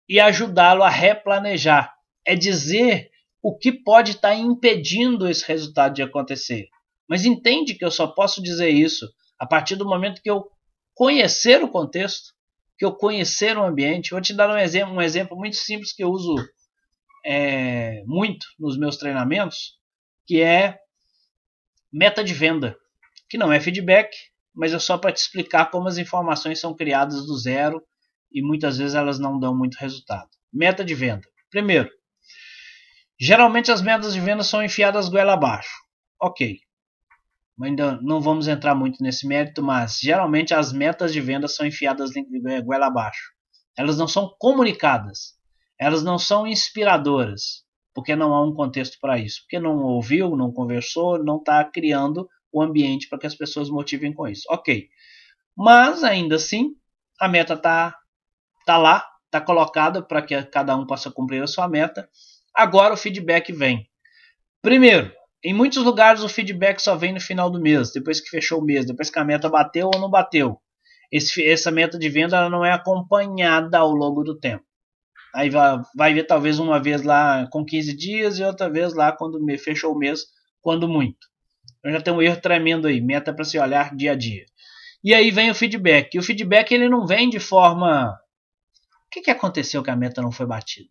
e 0.09 0.19
ajudá-lo 0.19 0.83
a 0.83 0.89
replanejar. 0.89 1.95
É 2.27 2.35
dizer 2.35 3.09
o 3.41 3.57
que 3.57 3.71
pode 3.71 4.11
estar 4.11 4.35
impedindo 4.35 5.29
esse 5.29 5.47
resultado 5.47 5.95
de 5.95 6.03
acontecer. 6.03 6.67
Mas 7.09 7.25
entende 7.25 7.75
que 7.75 7.85
eu 7.85 7.91
só 7.91 8.09
posso 8.09 8.43
dizer 8.43 8.71
isso 8.71 9.09
a 9.39 9.47
partir 9.47 9.77
do 9.77 9.87
momento 9.87 10.21
que 10.21 10.31
eu 10.31 10.51
conhecer 10.93 11.63
o 11.63 11.69
contexto, 11.69 12.33
que 12.77 12.85
eu 12.85 12.97
conhecer 12.97 13.57
o 13.57 13.63
ambiente. 13.65 14.11
Vou 14.11 14.21
te 14.21 14.35
dar 14.35 14.51
um 14.51 14.59
exemplo, 14.59 14.93
um 14.93 15.01
exemplo 15.01 15.37
muito 15.37 15.55
simples 15.55 15.93
que 15.93 16.03
eu 16.03 16.11
uso 16.11 16.35
é, 17.25 18.03
muito 18.07 18.45
nos 18.59 18.77
meus 18.77 18.97
treinamentos, 18.97 19.84
que 20.27 20.41
é 20.41 20.79
meta 21.93 22.25
de 22.25 22.35
venda, 22.35 22.77
que 23.29 23.39
não 23.39 23.53
é 23.53 23.61
feedback, 23.61 24.11
mas 24.55 24.73
é 24.73 24.79
só 24.79 24.97
para 24.97 25.13
te 25.13 25.19
explicar 25.19 25.71
como 25.71 25.89
as 25.89 25.99
informações 25.99 26.61
são 26.61 26.75
criadas 26.75 27.27
do 27.27 27.37
zero 27.37 27.83
e 28.33 28.43
muitas 28.43 28.79
vezes 28.79 28.95
elas 28.95 29.19
não 29.19 29.39
dão 29.39 29.57
muito 29.57 29.77
resultado. 29.77 30.29
Meta 30.53 30.85
de 30.85 30.95
venda. 30.95 31.27
Primeiro, 31.51 31.91
geralmente 33.19 33.71
as 33.71 33.83
metas 33.83 34.13
de 34.13 34.21
venda 34.21 34.43
são 34.43 34.63
enfiadas 34.63 35.09
goela 35.09 35.35
abaixo. 35.35 35.75
Ok. 36.21 36.59
Ainda 37.63 38.01
não 38.03 38.21
vamos 38.21 38.49
entrar 38.49 38.75
muito 38.75 39.03
nesse 39.03 39.27
mérito, 39.27 39.63
mas 39.63 39.99
geralmente 40.01 40.53
as 40.53 40.73
metas 40.73 41.13
de 41.13 41.21
venda 41.21 41.47
são 41.47 41.65
enfiadas 41.65 42.11
goela 42.65 42.87
abaixo. 42.87 43.33
Elas 43.77 43.97
não 43.97 44.09
são 44.09 44.35
comunicadas. 44.39 45.35
Elas 45.79 46.03
não 46.03 46.19
são 46.19 46.47
inspiradoras 46.47 47.65
porque 47.95 48.17
não 48.17 48.35
há 48.35 48.43
um 48.45 48.53
contexto 48.53 48.99
para 49.01 49.19
isso, 49.19 49.43
porque 49.43 49.59
não 49.59 49.77
ouviu, 49.79 50.37
não 50.37 50.53
conversou, 50.53 51.23
não 51.23 51.37
está 51.37 51.65
criando 51.65 52.29
o 52.53 52.61
ambiente 52.61 53.09
para 53.09 53.19
que 53.19 53.27
as 53.27 53.35
pessoas 53.35 53.71
motivem 53.71 54.13
com 54.13 54.27
isso. 54.27 54.43
Ok, 54.51 54.89
mas 55.57 56.03
ainda 56.03 56.37
assim 56.37 56.75
a 57.21 57.29
meta 57.29 57.55
está 57.55 57.97
tá 58.67 58.77
lá, 58.77 59.07
está 59.27 59.41
colocada 59.41 60.03
para 60.03 60.23
que 60.23 60.43
cada 60.45 60.77
um 60.77 60.87
possa 60.87 61.11
cumprir 61.11 61.43
a 61.43 61.47
sua 61.47 61.69
meta. 61.69 62.09
Agora 62.55 62.95
o 62.95 62.97
feedback 62.97 63.53
vem. 63.53 63.89
Primeiro, 64.61 65.13
em 65.45 65.53
muitos 65.53 65.83
lugares 65.83 66.23
o 66.23 66.29
feedback 66.29 66.81
só 66.81 66.97
vem 66.97 67.13
no 67.13 67.21
final 67.21 67.51
do 67.51 67.61
mês, 67.61 67.93
depois 67.93 68.21
que 68.21 68.31
fechou 68.31 68.61
o 68.61 68.65
mês, 68.65 68.87
depois 68.87 69.11
que 69.11 69.19
a 69.19 69.25
meta 69.25 69.49
bateu 69.49 69.91
ou 69.93 70.01
não 70.01 70.11
bateu. 70.11 70.59
Esse, 71.13 71.47
essa 71.47 71.71
meta 71.71 71.99
de 71.99 72.09
venda 72.09 72.49
não 72.49 72.65
é 72.65 72.73
acompanhada 72.73 73.79
ao 73.79 73.91
longo 73.91 74.25
do 74.25 74.39
tempo. 74.39 74.65
Aí 75.35 75.51
vai, 75.51 75.81
vai 75.97 76.15
ver 76.15 76.25
talvez 76.25 76.61
uma 76.61 76.81
vez 76.81 77.03
lá 77.03 77.49
com 77.51 77.65
15 77.65 77.97
dias 77.97 78.39
e 78.39 78.45
outra 78.45 78.71
vez 78.71 78.95
lá 78.95 79.11
quando 79.11 79.43
me 79.43 79.59
fechou 79.59 79.93
o 79.93 79.99
mês, 79.99 80.27
quando 80.61 80.89
muito. 80.89 81.27
Então 81.79 81.91
já 81.91 82.01
tem 82.01 82.15
um 82.15 82.23
erro 82.23 82.41
tremendo 82.41 82.87
aí, 82.87 83.01
meta 83.01 83.35
para 83.35 83.45
se 83.45 83.59
olhar 83.59 83.95
dia 83.97 84.13
a 84.13 84.15
dia. 84.15 84.45
E 85.03 85.13
aí 85.13 85.33
vem 85.33 85.51
o 85.51 85.55
feedback. 85.55 86.15
E 86.15 86.19
o 86.21 86.23
feedback 86.23 86.73
ele 86.73 86.89
não 86.89 87.05
vem 87.05 87.29
de 87.29 87.41
forma. 87.41 88.17
O 89.07 89.11
que, 89.11 89.23
que 89.23 89.31
aconteceu 89.31 89.83
que 89.83 89.91
a 89.91 89.97
meta 89.97 90.23
não 90.23 90.31
foi 90.31 90.47
batida? 90.47 90.89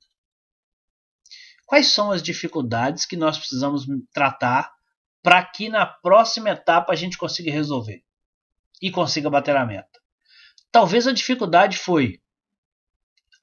Quais 1.65 1.87
são 1.87 2.11
as 2.11 2.21
dificuldades 2.21 3.05
que 3.05 3.15
nós 3.15 3.37
precisamos 3.37 3.85
tratar 4.13 4.71
para 5.23 5.43
que 5.43 5.69
na 5.69 5.85
próxima 5.85 6.49
etapa 6.49 6.91
a 6.91 6.95
gente 6.95 7.17
consiga 7.17 7.49
resolver 7.49 8.03
e 8.81 8.91
consiga 8.91 9.29
bater 9.29 9.55
a 9.55 9.65
meta? 9.65 9.99
Talvez 10.69 11.07
a 11.07 11.13
dificuldade 11.13 11.77
foi 11.77 12.21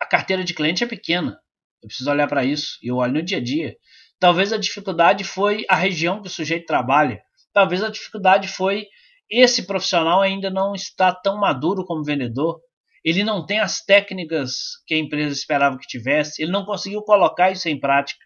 a 0.00 0.06
carteira 0.06 0.42
de 0.42 0.54
cliente 0.54 0.82
é 0.82 0.86
pequena. 0.86 1.38
Eu 1.82 1.88
preciso 1.88 2.10
olhar 2.10 2.28
para 2.28 2.44
isso 2.44 2.78
e 2.82 2.88
eu 2.88 2.96
olho 2.96 3.14
no 3.14 3.22
dia 3.22 3.38
a 3.38 3.42
dia. 3.42 3.76
Talvez 4.18 4.52
a 4.52 4.58
dificuldade 4.58 5.24
foi 5.24 5.64
a 5.68 5.74
região 5.74 6.20
que 6.20 6.28
o 6.28 6.30
sujeito 6.30 6.66
trabalha. 6.66 7.22
Talvez 7.52 7.82
a 7.82 7.90
dificuldade 7.90 8.48
foi 8.48 8.86
esse 9.30 9.62
profissional 9.62 10.20
ainda 10.20 10.50
não 10.50 10.74
está 10.74 11.14
tão 11.14 11.38
maduro 11.38 11.84
como 11.84 12.04
vendedor. 12.04 12.60
Ele 13.04 13.22
não 13.22 13.46
tem 13.46 13.60
as 13.60 13.82
técnicas 13.82 14.52
que 14.86 14.94
a 14.94 14.98
empresa 14.98 15.32
esperava 15.32 15.78
que 15.78 15.86
tivesse. 15.86 16.42
Ele 16.42 16.50
não 16.50 16.64
conseguiu 16.64 17.02
colocar 17.02 17.50
isso 17.50 17.68
em 17.68 17.78
prática. 17.78 18.24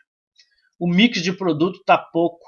o 0.79 0.89
mix 0.89 1.23
de 1.23 1.33
produto 1.33 1.79
está 1.79 1.97
pouco, 1.97 2.45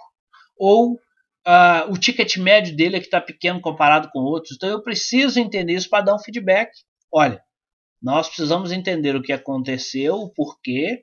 ou 0.58 0.94
uh, 0.94 1.90
o 1.90 1.96
ticket 1.96 2.36
médio 2.38 2.74
dele 2.74 2.96
é 2.96 3.00
que 3.00 3.06
está 3.06 3.20
pequeno 3.20 3.60
comparado 3.60 4.10
com 4.10 4.18
outros. 4.18 4.56
Então 4.56 4.68
eu 4.68 4.82
preciso 4.82 5.38
entender 5.38 5.74
isso 5.74 5.88
para 5.88 6.04
dar 6.04 6.14
um 6.16 6.18
feedback. 6.18 6.70
Olha, 7.12 7.40
nós 8.02 8.28
precisamos 8.28 8.72
entender 8.72 9.16
o 9.16 9.22
que 9.22 9.32
aconteceu, 9.32 10.14
o 10.16 10.32
porquê. 10.32 11.02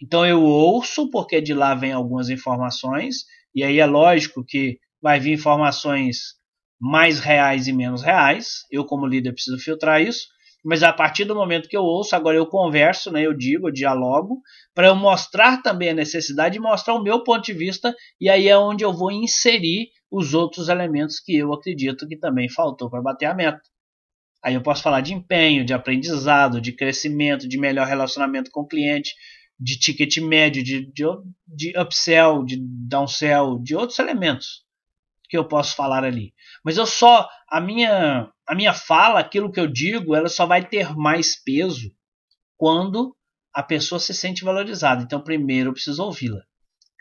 Então 0.00 0.26
eu 0.26 0.42
ouço, 0.42 1.10
porque 1.10 1.40
de 1.40 1.54
lá 1.54 1.74
vem 1.74 1.92
algumas 1.92 2.28
informações, 2.30 3.24
e 3.54 3.62
aí 3.62 3.78
é 3.78 3.86
lógico 3.86 4.44
que 4.44 4.78
vai 5.00 5.20
vir 5.20 5.32
informações 5.32 6.34
mais 6.80 7.20
reais 7.20 7.68
e 7.68 7.72
menos 7.72 8.02
reais. 8.02 8.64
Eu, 8.70 8.84
como 8.84 9.06
líder, 9.06 9.32
preciso 9.32 9.58
filtrar 9.58 10.02
isso. 10.02 10.26
Mas 10.64 10.82
a 10.82 10.92
partir 10.92 11.24
do 11.24 11.34
momento 11.34 11.68
que 11.68 11.76
eu 11.76 11.82
ouço, 11.82 12.14
agora 12.14 12.36
eu 12.36 12.46
converso, 12.46 13.10
né, 13.10 13.26
eu 13.26 13.34
digo, 13.34 13.68
eu 13.68 13.72
dialogo, 13.72 14.40
para 14.74 14.88
eu 14.88 14.94
mostrar 14.94 15.60
também 15.60 15.90
a 15.90 15.94
necessidade 15.94 16.56
e 16.56 16.60
mostrar 16.60 16.94
o 16.94 17.02
meu 17.02 17.24
ponto 17.24 17.44
de 17.44 17.52
vista, 17.52 17.94
e 18.20 18.28
aí 18.30 18.48
é 18.48 18.56
onde 18.56 18.84
eu 18.84 18.92
vou 18.92 19.10
inserir 19.10 19.88
os 20.10 20.34
outros 20.34 20.68
elementos 20.68 21.18
que 21.18 21.36
eu 21.36 21.52
acredito 21.52 22.06
que 22.06 22.16
também 22.16 22.48
faltou 22.48 22.88
para 22.88 23.02
bater 23.02 23.26
a 23.26 23.34
meta. 23.34 23.71
Aí 24.42 24.54
eu 24.54 24.62
posso 24.62 24.82
falar 24.82 25.00
de 25.00 25.14
empenho, 25.14 25.64
de 25.64 25.72
aprendizado, 25.72 26.60
de 26.60 26.72
crescimento, 26.72 27.48
de 27.48 27.58
melhor 27.58 27.86
relacionamento 27.86 28.50
com 28.50 28.62
o 28.62 28.66
cliente, 28.66 29.14
de 29.58 29.78
ticket 29.78 30.16
médio, 30.18 30.62
de, 30.62 30.92
de, 30.92 31.04
de 31.46 31.78
upsell, 31.78 32.44
de 32.44 32.56
downsell, 32.60 33.58
de 33.62 33.76
outros 33.76 33.98
elementos 33.98 34.64
que 35.28 35.38
eu 35.38 35.46
posso 35.46 35.76
falar 35.76 36.04
ali. 36.04 36.34
Mas 36.64 36.76
eu 36.76 36.86
só 36.86 37.28
a 37.48 37.60
minha 37.60 38.28
a 38.46 38.54
minha 38.54 38.74
fala, 38.74 39.20
aquilo 39.20 39.50
que 39.50 39.60
eu 39.60 39.66
digo, 39.66 40.14
ela 40.14 40.28
só 40.28 40.44
vai 40.44 40.66
ter 40.66 40.94
mais 40.94 41.36
peso 41.42 41.90
quando 42.56 43.16
a 43.54 43.62
pessoa 43.62 43.98
se 43.98 44.12
sente 44.12 44.44
valorizada. 44.44 45.02
Então, 45.02 45.22
primeiro 45.22 45.70
eu 45.70 45.72
preciso 45.72 46.02
ouvi-la. 46.04 46.42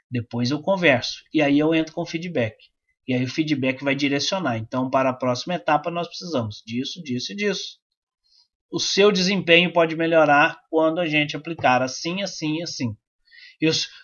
Depois 0.09 0.51
eu 0.51 0.61
converso. 0.61 1.23
E 1.33 1.41
aí 1.41 1.57
eu 1.57 1.73
entro 1.73 1.93
com 1.93 2.05
feedback. 2.05 2.55
E 3.11 3.13
aí 3.13 3.25
o 3.25 3.29
feedback 3.29 3.83
vai 3.83 3.93
direcionar. 3.93 4.55
Então, 4.55 4.89
para 4.89 5.09
a 5.09 5.13
próxima 5.13 5.55
etapa, 5.55 5.91
nós 5.91 6.07
precisamos 6.07 6.63
disso, 6.65 7.03
disso 7.03 7.33
e 7.33 7.35
disso. 7.35 7.77
O 8.71 8.79
seu 8.79 9.11
desempenho 9.11 9.73
pode 9.73 9.97
melhorar 9.97 10.61
quando 10.69 11.01
a 11.01 11.05
gente 11.05 11.35
aplicar 11.35 11.81
assim, 11.81 12.23
assim 12.23 12.63
assim. 12.63 12.95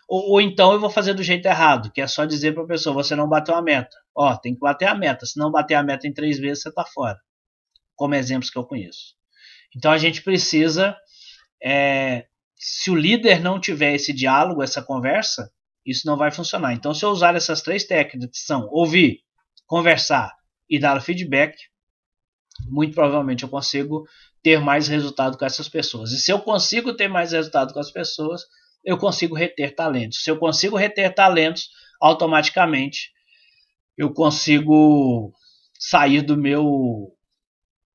Ou, 0.10 0.32
ou, 0.32 0.42
então 0.42 0.74
eu 0.74 0.80
vou 0.82 0.90
fazer 0.90 1.14
do 1.14 1.24
jeito 1.24 1.46
errado, 1.46 1.90
que 1.94 2.02
é 2.02 2.06
só 2.06 2.26
dizer 2.26 2.54
para 2.54 2.64
a 2.64 2.68
pessoa: 2.68 2.94
você 2.94 3.16
não 3.16 3.30
bateu 3.30 3.56
a 3.56 3.62
meta. 3.62 3.96
Ó, 4.14 4.36
tem 4.36 4.54
que 4.54 4.60
bater 4.60 4.90
a 4.90 4.94
meta. 4.94 5.26
Se 5.26 5.40
não 5.40 5.50
bater 5.50 5.76
a 5.76 5.84
meta 5.84 6.06
em 6.06 6.14
três 6.14 6.38
vezes, 6.38 6.64
você 6.64 6.68
está 6.68 6.84
fora. 6.84 7.18
Como 7.96 8.14
exemplos 8.14 8.50
que 8.50 8.58
eu 8.58 8.66
conheço. 8.66 9.16
Então 9.74 9.90
a 9.90 9.98
gente 9.98 10.22
precisa. 10.22 10.98
É, 11.64 12.26
se 12.58 12.92
o 12.92 12.96
líder 12.96 13.40
não 13.40 13.58
tiver 13.58 13.96
esse 13.96 14.12
diálogo, 14.12 14.62
essa 14.62 14.82
conversa, 14.82 15.50
isso 15.88 16.06
não 16.06 16.18
vai 16.18 16.30
funcionar. 16.32 16.74
Então, 16.74 16.94
se 16.94 17.06
eu 17.06 17.10
usar 17.10 17.36
essas 17.36 17.62
três 17.62 17.86
técnicas, 17.86 18.30
que 18.30 18.46
são 18.46 18.68
ouvir, 18.70 19.22
conversar 19.66 20.36
e 20.70 20.78
dar 20.78 21.02
feedback, 21.02 21.56
muito 22.70 22.94
provavelmente 22.94 23.44
eu 23.44 23.50
consigo 23.50 24.06
ter 24.44 24.60
mais 24.60 24.88
resultado 24.88 25.38
com 25.38 25.46
essas 25.46 25.70
pessoas. 25.70 26.12
E 26.12 26.20
se 26.20 26.32
eu 26.32 26.40
consigo 26.40 26.94
ter 26.94 27.08
mais 27.08 27.32
resultado 27.32 27.74
com 27.74 27.80
as 27.80 27.92
pessoas, 27.92 28.42
eu 28.84 28.98
consigo 28.98 29.36
reter 29.36 29.74
talentos. 29.74 30.24
Se 30.24 30.30
eu 30.30 30.38
consigo 30.38 30.76
reter 30.76 31.14
talentos, 31.14 31.70
automaticamente 32.02 33.12
eu 33.98 34.14
consigo 34.14 35.34
sair 35.80 36.22
do 36.22 36.38
meu 36.38 37.14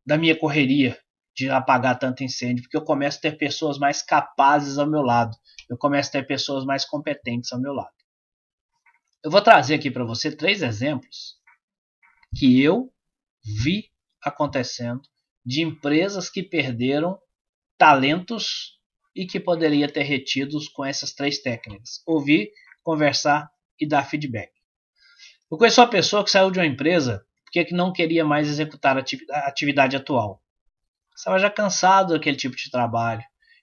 da 0.05 0.18
minha 0.18 0.37
correria 0.37 0.98
de 1.34 1.48
apagar 1.48 1.98
tanto 1.98 2.22
incêndio, 2.22 2.62
porque 2.62 2.76
eu 2.76 2.84
começo 2.84 3.18
a 3.18 3.22
ter 3.22 3.36
pessoas 3.36 3.78
mais 3.78 4.02
capazes 4.02 4.78
ao 4.78 4.86
meu 4.86 5.02
lado. 5.02 5.36
Eu 5.68 5.78
começo 5.78 6.10
a 6.10 6.12
ter 6.12 6.26
pessoas 6.26 6.64
mais 6.64 6.84
competentes 6.84 7.52
ao 7.52 7.60
meu 7.60 7.72
lado. 7.72 7.94
Eu 9.24 9.30
vou 9.30 9.40
trazer 9.40 9.74
aqui 9.74 9.90
para 9.90 10.04
você 10.04 10.34
três 10.34 10.62
exemplos 10.62 11.36
que 12.36 12.60
eu 12.60 12.92
vi 13.62 13.90
acontecendo 14.22 15.02
de 15.44 15.62
empresas 15.62 16.28
que 16.28 16.42
perderam 16.42 17.18
talentos 17.78 18.78
e 19.14 19.26
que 19.26 19.40
poderia 19.40 19.90
ter 19.90 20.02
retidos 20.02 20.68
com 20.68 20.84
essas 20.84 21.12
três 21.12 21.40
técnicas: 21.40 22.02
ouvir, 22.06 22.50
conversar 22.82 23.48
e 23.78 23.86
dar 23.86 24.04
feedback. 24.04 24.50
Eu 25.50 25.58
conheço 25.58 25.80
uma 25.80 25.90
pessoa 25.90 26.24
que 26.24 26.30
saiu 26.30 26.50
de 26.50 26.58
uma 26.58 26.66
empresa 26.66 27.24
porque 27.44 27.74
não 27.74 27.92
queria 27.92 28.24
mais 28.24 28.48
executar 28.48 28.96
a 28.96 29.46
atividade 29.46 29.94
atual. 29.94 30.41
Estava 31.22 31.38
já 31.38 31.48
cansado 31.48 32.14
daquele 32.14 32.37
tipo 32.37 32.56
de 32.56 32.68
trabalho, 32.68 33.22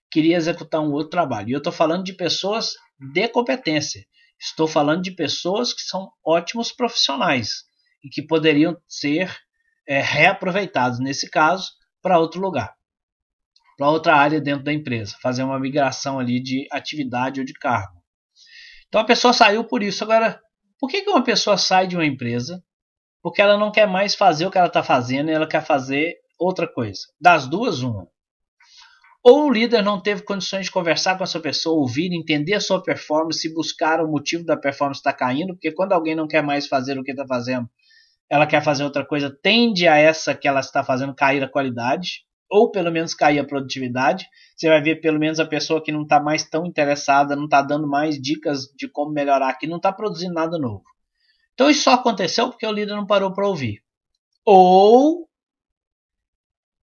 queria 0.09 0.37
executar 0.37 0.79
um 0.79 0.93
outro 0.93 1.09
trabalho. 1.09 1.49
E 1.49 1.51
eu 1.51 1.57
estou 1.57 1.73
falando 1.73 2.05
de 2.05 2.13
pessoas 2.13 2.75
de 2.97 3.27
competência. 3.27 4.05
Estou 4.39 4.65
falando 4.65 5.01
de 5.01 5.11
pessoas 5.11 5.73
que 5.73 5.81
são 5.81 6.09
ótimos 6.25 6.71
profissionais 6.71 7.65
e 8.01 8.07
que 8.07 8.21
poderiam 8.21 8.77
ser 8.87 9.35
é, 9.85 9.99
reaproveitados, 9.99 11.01
nesse 11.01 11.29
caso, 11.29 11.69
para 12.01 12.17
outro 12.17 12.39
lugar 12.39 12.73
para 13.77 13.89
outra 13.89 14.13
área 14.13 14.41
dentro 14.41 14.65
da 14.65 14.73
empresa, 14.73 15.15
fazer 15.21 15.41
uma 15.41 15.57
migração 15.57 16.19
ali 16.19 16.41
de 16.43 16.67
atividade 16.69 17.39
ou 17.39 17.45
de 17.45 17.53
cargo. 17.53 18.03
Então 18.89 18.99
a 18.99 19.05
pessoa 19.05 19.31
saiu 19.31 19.63
por 19.63 19.81
isso. 19.81 20.03
Agora, 20.03 20.37
por 20.77 20.89
que, 20.89 21.01
que 21.01 21.09
uma 21.09 21.23
pessoa 21.23 21.57
sai 21.57 21.87
de 21.87 21.95
uma 21.95 22.05
empresa? 22.05 22.61
Porque 23.21 23.41
ela 23.41 23.57
não 23.57 23.71
quer 23.71 23.87
mais 23.87 24.15
fazer 24.15 24.45
o 24.45 24.51
que 24.51 24.57
ela 24.57 24.67
está 24.67 24.83
fazendo 24.83 25.29
e 25.29 25.33
ela 25.33 25.47
quer 25.47 25.65
fazer 25.65 26.15
outra 26.39 26.67
coisa. 26.67 27.01
Das 27.19 27.47
duas, 27.47 27.81
uma. 27.81 28.07
Ou 29.21 29.47
o 29.47 29.51
líder 29.51 29.83
não 29.83 30.01
teve 30.01 30.23
condições 30.23 30.67
de 30.67 30.71
conversar 30.71 31.17
com 31.17 31.23
essa 31.23 31.39
pessoa, 31.39 31.79
ouvir, 31.79 32.13
entender 32.13 32.53
a 32.53 32.61
sua 32.61 32.81
performance 32.81 33.45
e 33.45 33.53
buscar 33.53 34.01
o 34.01 34.09
motivo 34.09 34.45
da 34.45 34.55
performance 34.55 34.99
estar 34.99 35.11
tá 35.11 35.17
caindo, 35.17 35.53
porque 35.53 35.73
quando 35.73 35.91
alguém 35.91 36.15
não 36.15 36.27
quer 36.27 36.41
mais 36.41 36.67
fazer 36.67 36.97
o 36.97 37.03
que 37.03 37.11
está 37.11 37.27
fazendo, 37.27 37.69
ela 38.29 38.47
quer 38.47 38.63
fazer 38.63 38.83
outra 38.83 39.05
coisa, 39.05 39.29
tende 39.29 39.87
a 39.87 39.97
essa 39.97 40.33
que 40.33 40.47
ela 40.47 40.61
está 40.61 40.83
fazendo 40.83 41.13
cair 41.13 41.43
a 41.43 41.49
qualidade 41.49 42.23
ou 42.49 42.71
pelo 42.71 42.91
menos 42.91 43.13
cair 43.13 43.39
a 43.39 43.45
produtividade. 43.45 44.27
Você 44.55 44.67
vai 44.67 44.81
ver 44.81 44.95
pelo 45.01 45.19
menos 45.19 45.39
a 45.39 45.45
pessoa 45.45 45.83
que 45.83 45.91
não 45.91 46.03
está 46.03 46.19
mais 46.19 46.43
tão 46.49 46.65
interessada, 46.65 47.35
não 47.35 47.45
está 47.45 47.61
dando 47.61 47.87
mais 47.87 48.19
dicas 48.19 48.65
de 48.75 48.87
como 48.87 49.11
melhorar, 49.11 49.53
que 49.55 49.67
não 49.67 49.77
está 49.77 49.91
produzindo 49.91 50.33
nada 50.33 50.57
novo. 50.57 50.83
Então 51.53 51.69
isso 51.69 51.83
só 51.83 51.93
aconteceu 51.93 52.49
porque 52.49 52.65
o 52.65 52.71
líder 52.71 52.95
não 52.95 53.05
parou 53.05 53.33
para 53.33 53.47
ouvir. 53.47 53.83
Ou 54.45 55.28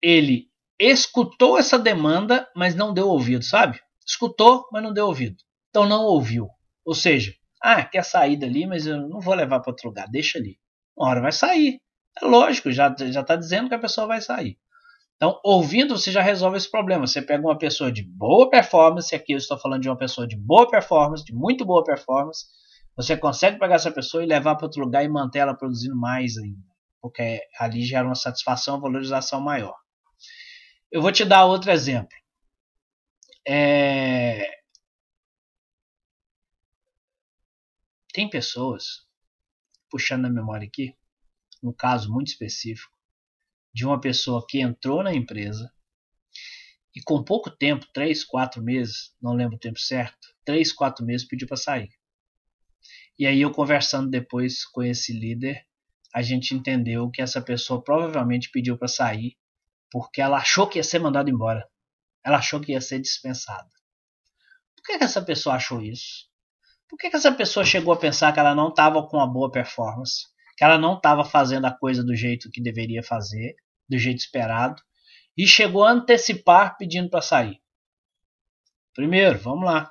ele 0.02 0.48
escutou 0.78 1.58
essa 1.58 1.78
demanda, 1.78 2.48
mas 2.54 2.74
não 2.74 2.94
deu 2.94 3.08
ouvido, 3.08 3.44
sabe? 3.44 3.80
Escutou, 4.06 4.66
mas 4.72 4.82
não 4.82 4.92
deu 4.92 5.06
ouvido. 5.06 5.36
Então 5.70 5.86
não 5.86 6.02
ouviu. 6.02 6.48
Ou 6.84 6.94
seja, 6.94 7.34
ah, 7.62 7.84
quer 7.84 8.04
sair 8.04 8.36
dali, 8.36 8.66
mas 8.66 8.86
eu 8.86 9.08
não 9.08 9.20
vou 9.20 9.34
levar 9.34 9.60
para 9.60 9.70
outro 9.70 9.88
lugar, 9.88 10.08
deixa 10.08 10.38
ali. 10.38 10.58
Uma 10.96 11.10
hora 11.10 11.20
vai 11.20 11.32
sair. 11.32 11.80
É 12.20 12.24
lógico, 12.24 12.70
já 12.72 12.88
está 12.88 13.36
dizendo 13.36 13.68
que 13.68 13.74
a 13.74 13.78
pessoa 13.78 14.06
vai 14.06 14.20
sair. 14.20 14.58
Então, 15.16 15.40
ouvindo, 15.44 15.98
você 15.98 16.12
já 16.12 16.22
resolve 16.22 16.56
esse 16.56 16.70
problema. 16.70 17.06
Você 17.06 17.20
pega 17.20 17.44
uma 17.44 17.58
pessoa 17.58 17.90
de 17.90 18.04
boa 18.04 18.48
performance, 18.48 19.14
aqui 19.14 19.32
eu 19.32 19.38
estou 19.38 19.58
falando 19.58 19.82
de 19.82 19.88
uma 19.88 19.96
pessoa 19.98 20.28
de 20.28 20.36
boa 20.36 20.68
performance, 20.70 21.24
de 21.24 21.34
muito 21.34 21.64
boa 21.64 21.82
performance. 21.82 22.46
Você 22.96 23.16
consegue 23.16 23.58
pegar 23.58 23.76
essa 23.76 23.90
pessoa 23.90 24.22
e 24.22 24.26
levar 24.26 24.54
para 24.54 24.66
outro 24.66 24.80
lugar 24.80 25.04
e 25.04 25.08
manter 25.08 25.40
ela 25.40 25.54
produzindo 25.54 25.96
mais 25.96 26.36
ainda, 26.36 26.62
porque 27.00 27.40
ali 27.58 27.82
gera 27.82 28.06
uma 28.06 28.14
satisfação, 28.14 28.74
uma 28.76 28.82
valorização 28.82 29.40
maior. 29.40 29.74
Eu 30.90 31.02
vou 31.02 31.12
te 31.12 31.24
dar 31.24 31.44
outro 31.44 31.70
exemplo. 31.70 32.16
É... 33.46 34.58
Tem 38.12 38.28
pessoas, 38.28 39.06
puxando 39.90 40.24
a 40.24 40.30
memória 40.30 40.66
aqui, 40.66 40.94
um 41.62 41.72
caso 41.72 42.10
muito 42.10 42.28
específico, 42.28 42.96
de 43.72 43.84
uma 43.84 44.00
pessoa 44.00 44.44
que 44.48 44.60
entrou 44.60 45.02
na 45.02 45.14
empresa 45.14 45.70
e 46.96 47.02
com 47.02 47.22
pouco 47.22 47.50
tempo, 47.50 47.86
três, 47.92 48.24
quatro 48.24 48.62
meses, 48.62 49.14
não 49.20 49.34
lembro 49.34 49.56
o 49.56 49.60
tempo 49.60 49.78
certo, 49.78 50.34
três, 50.44 50.72
quatro 50.72 51.04
meses 51.04 51.28
pediu 51.28 51.46
para 51.46 51.56
sair. 51.56 51.90
E 53.18 53.26
aí 53.26 53.40
eu 53.40 53.52
conversando 53.52 54.08
depois 54.08 54.64
com 54.64 54.82
esse 54.82 55.12
líder, 55.12 55.66
a 56.14 56.22
gente 56.22 56.54
entendeu 56.54 57.10
que 57.10 57.20
essa 57.20 57.42
pessoa 57.42 57.84
provavelmente 57.84 58.50
pediu 58.50 58.78
para 58.78 58.88
sair 58.88 59.36
porque 59.90 60.20
ela 60.20 60.38
achou 60.38 60.66
que 60.66 60.78
ia 60.78 60.84
ser 60.84 60.98
mandada 60.98 61.30
embora. 61.30 61.66
Ela 62.24 62.38
achou 62.38 62.60
que 62.60 62.72
ia 62.72 62.80
ser 62.80 63.00
dispensada. 63.00 63.68
Por 64.76 64.84
que, 64.84 64.98
que 64.98 65.04
essa 65.04 65.22
pessoa 65.22 65.56
achou 65.56 65.82
isso? 65.82 66.28
Por 66.88 66.98
que, 66.98 67.10
que 67.10 67.16
essa 67.16 67.32
pessoa 67.32 67.64
chegou 67.64 67.92
a 67.92 67.98
pensar 67.98 68.32
que 68.32 68.40
ela 68.40 68.54
não 68.54 68.68
estava 68.68 69.06
com 69.06 69.16
uma 69.16 69.26
boa 69.26 69.50
performance? 69.50 70.26
Que 70.56 70.64
ela 70.64 70.78
não 70.78 70.96
estava 70.96 71.24
fazendo 71.24 71.66
a 71.66 71.76
coisa 71.76 72.02
do 72.02 72.14
jeito 72.16 72.50
que 72.50 72.62
deveria 72.62 73.02
fazer? 73.02 73.54
do 73.88 73.98
jeito 73.98 74.18
esperado 74.18 74.82
e 75.36 75.46
chegou 75.46 75.84
a 75.84 75.92
antecipar 75.92 76.76
pedindo 76.76 77.08
para 77.08 77.22
sair. 77.22 77.60
Primeiro, 78.94 79.38
vamos 79.38 79.64
lá. 79.64 79.90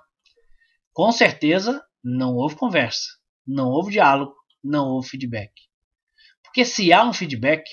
Com 0.94 1.12
certeza 1.12 1.84
não 2.04 2.36
houve 2.36 2.56
conversa, 2.56 3.08
não 3.46 3.70
houve 3.70 3.92
diálogo, 3.92 4.36
não 4.64 4.88
houve 4.90 5.10
feedback. 5.10 5.52
Porque 6.44 6.64
se 6.66 6.94
há 6.94 7.04
um 7.04 7.14
feedback, 7.14 7.64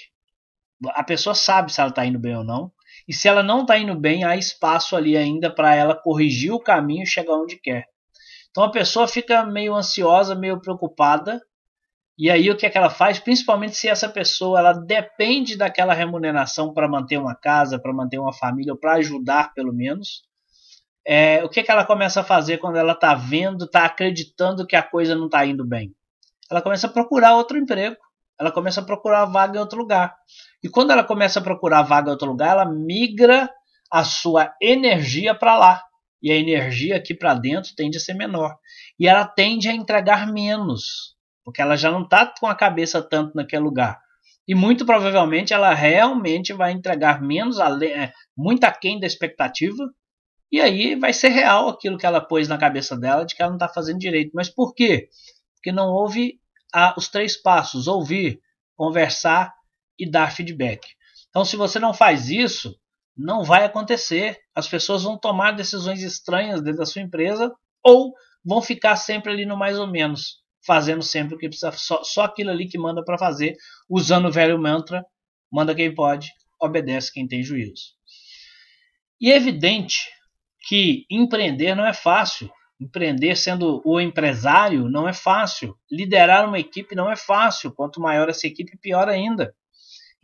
a 0.90 1.02
pessoa 1.02 1.34
sabe 1.34 1.72
se 1.72 1.80
ela 1.80 1.90
está 1.90 2.04
indo 2.04 2.18
bem 2.18 2.36
ou 2.36 2.44
não. 2.44 2.72
E 3.06 3.12
se 3.12 3.28
ela 3.28 3.42
não 3.42 3.62
está 3.62 3.78
indo 3.78 3.94
bem, 3.94 4.24
há 4.24 4.36
espaço 4.36 4.96
ali 4.96 5.16
ainda 5.16 5.50
para 5.50 5.74
ela 5.74 5.94
corrigir 5.94 6.52
o 6.52 6.60
caminho 6.60 7.02
e 7.02 7.06
chegar 7.06 7.34
onde 7.34 7.56
quer. 7.56 7.86
Então 8.50 8.64
a 8.64 8.70
pessoa 8.70 9.08
fica 9.08 9.44
meio 9.44 9.74
ansiosa, 9.74 10.34
meio 10.34 10.60
preocupada. 10.60 11.40
E 12.16 12.30
aí 12.30 12.48
o 12.50 12.56
que, 12.56 12.64
é 12.64 12.70
que 12.70 12.78
ela 12.78 12.88
faz? 12.88 13.18
Principalmente 13.18 13.76
se 13.76 13.88
essa 13.88 14.08
pessoa 14.08 14.60
ela 14.60 14.72
depende 14.72 15.56
daquela 15.56 15.92
remuneração 15.92 16.72
para 16.72 16.88
manter 16.88 17.18
uma 17.18 17.34
casa, 17.34 17.78
para 17.78 17.92
manter 17.92 18.18
uma 18.18 18.32
família, 18.32 18.72
ou 18.72 18.78
para 18.78 18.94
ajudar 18.94 19.52
pelo 19.52 19.72
menos. 19.72 20.22
É, 21.06 21.44
o 21.44 21.48
que, 21.48 21.60
é 21.60 21.62
que 21.62 21.70
ela 21.70 21.84
começa 21.84 22.20
a 22.20 22.24
fazer 22.24 22.58
quando 22.58 22.76
ela 22.76 22.92
está 22.92 23.14
vendo, 23.14 23.64
está 23.64 23.84
acreditando 23.84 24.66
que 24.66 24.76
a 24.76 24.82
coisa 24.82 25.14
não 25.14 25.26
está 25.26 25.44
indo 25.44 25.64
bem? 25.64 25.94
Ela 26.50 26.62
começa 26.62 26.86
a 26.86 26.90
procurar 26.90 27.34
outro 27.34 27.58
emprego. 27.58 27.96
Ela 28.38 28.50
começa 28.50 28.80
a 28.80 28.84
procurar 28.84 29.24
vaga 29.26 29.58
em 29.58 29.60
outro 29.60 29.78
lugar. 29.78 30.16
E 30.64 30.68
quando 30.70 30.92
ela 30.92 31.04
começa 31.04 31.40
a 31.40 31.42
procurar 31.42 31.82
vaga 31.82 32.08
em 32.08 32.12
outro 32.12 32.26
lugar, 32.26 32.52
ela 32.52 32.64
migra 32.64 33.50
a 33.92 34.02
sua 34.02 34.54
energia 34.62 35.34
para 35.34 35.58
lá. 35.58 35.84
E 36.22 36.32
a 36.32 36.36
energia 36.36 36.96
aqui 36.96 37.14
para 37.14 37.34
dentro 37.34 37.74
tende 37.76 37.98
a 37.98 38.00
ser 38.00 38.14
menor. 38.14 38.56
E 38.98 39.06
ela 39.06 39.26
tende 39.26 39.68
a 39.68 39.74
entregar 39.74 40.26
menos, 40.26 41.14
porque 41.44 41.60
ela 41.60 41.76
já 41.76 41.90
não 41.90 42.02
está 42.02 42.32
com 42.40 42.46
a 42.46 42.54
cabeça 42.54 43.02
tanto 43.02 43.36
naquele 43.36 43.62
lugar. 43.62 44.00
E 44.48 44.54
muito 44.54 44.86
provavelmente 44.86 45.52
ela 45.52 45.74
realmente 45.74 46.54
vai 46.54 46.72
entregar 46.72 47.20
menos, 47.20 47.58
é, 47.58 48.10
muito 48.34 48.64
aquém 48.64 48.98
da 48.98 49.06
expectativa, 49.06 49.84
e 50.50 50.62
aí 50.62 50.94
vai 50.94 51.12
ser 51.12 51.28
real 51.28 51.68
aquilo 51.68 51.98
que 51.98 52.06
ela 52.06 52.22
pôs 52.22 52.48
na 52.48 52.56
cabeça 52.56 52.96
dela 52.96 53.26
de 53.26 53.34
que 53.34 53.42
ela 53.42 53.50
não 53.50 53.56
está 53.56 53.68
fazendo 53.68 53.98
direito. 53.98 54.30
Mas 54.32 54.48
por 54.48 54.74
quê? 54.74 55.08
Porque 55.56 55.72
não 55.72 55.88
houve 55.88 56.40
os 56.96 57.08
três 57.08 57.36
passos: 57.36 57.86
ouvir, 57.86 58.40
conversar 58.76 59.52
e 59.98 60.08
dar 60.08 60.32
feedback. 60.32 60.86
Então, 61.28 61.44
se 61.44 61.56
você 61.56 61.78
não 61.78 61.92
faz 61.92 62.28
isso, 62.28 62.74
não 63.16 63.44
vai 63.44 63.64
acontecer. 63.64 64.38
As 64.54 64.68
pessoas 64.68 65.02
vão 65.02 65.18
tomar 65.18 65.52
decisões 65.52 66.02
estranhas 66.02 66.62
dentro 66.62 66.78
da 66.78 66.86
sua 66.86 67.02
empresa 67.02 67.52
ou 67.82 68.12
vão 68.44 68.60
ficar 68.60 68.96
sempre 68.96 69.32
ali 69.32 69.46
no 69.46 69.56
mais 69.56 69.78
ou 69.78 69.86
menos, 69.86 70.42
fazendo 70.66 71.02
sempre 71.02 71.34
o 71.34 71.38
que 71.38 71.48
precisa, 71.48 71.72
só, 71.72 72.02
só 72.02 72.24
aquilo 72.24 72.50
ali 72.50 72.66
que 72.68 72.78
manda 72.78 73.04
para 73.04 73.18
fazer, 73.18 73.56
usando 73.88 74.26
o 74.26 74.32
velho 74.32 74.58
mantra: 74.58 75.04
manda 75.50 75.74
quem 75.74 75.94
pode, 75.94 76.30
obedece 76.60 77.12
quem 77.12 77.26
tem 77.26 77.42
juízo. 77.42 77.94
E 79.20 79.32
é 79.32 79.36
evidente 79.36 80.10
que 80.68 81.04
empreender 81.10 81.74
não 81.74 81.86
é 81.86 81.92
fácil. 81.92 82.50
Empreender 82.80 83.36
sendo 83.36 83.80
o 83.84 84.00
empresário 84.00 84.88
não 84.88 85.08
é 85.08 85.12
fácil. 85.12 85.76
Liderar 85.90 86.46
uma 86.46 86.58
equipe 86.58 86.94
não 86.94 87.10
é 87.10 87.16
fácil. 87.16 87.72
Quanto 87.72 88.00
maior 88.00 88.28
essa 88.28 88.46
equipe, 88.46 88.76
pior 88.78 89.08
ainda. 89.08 89.54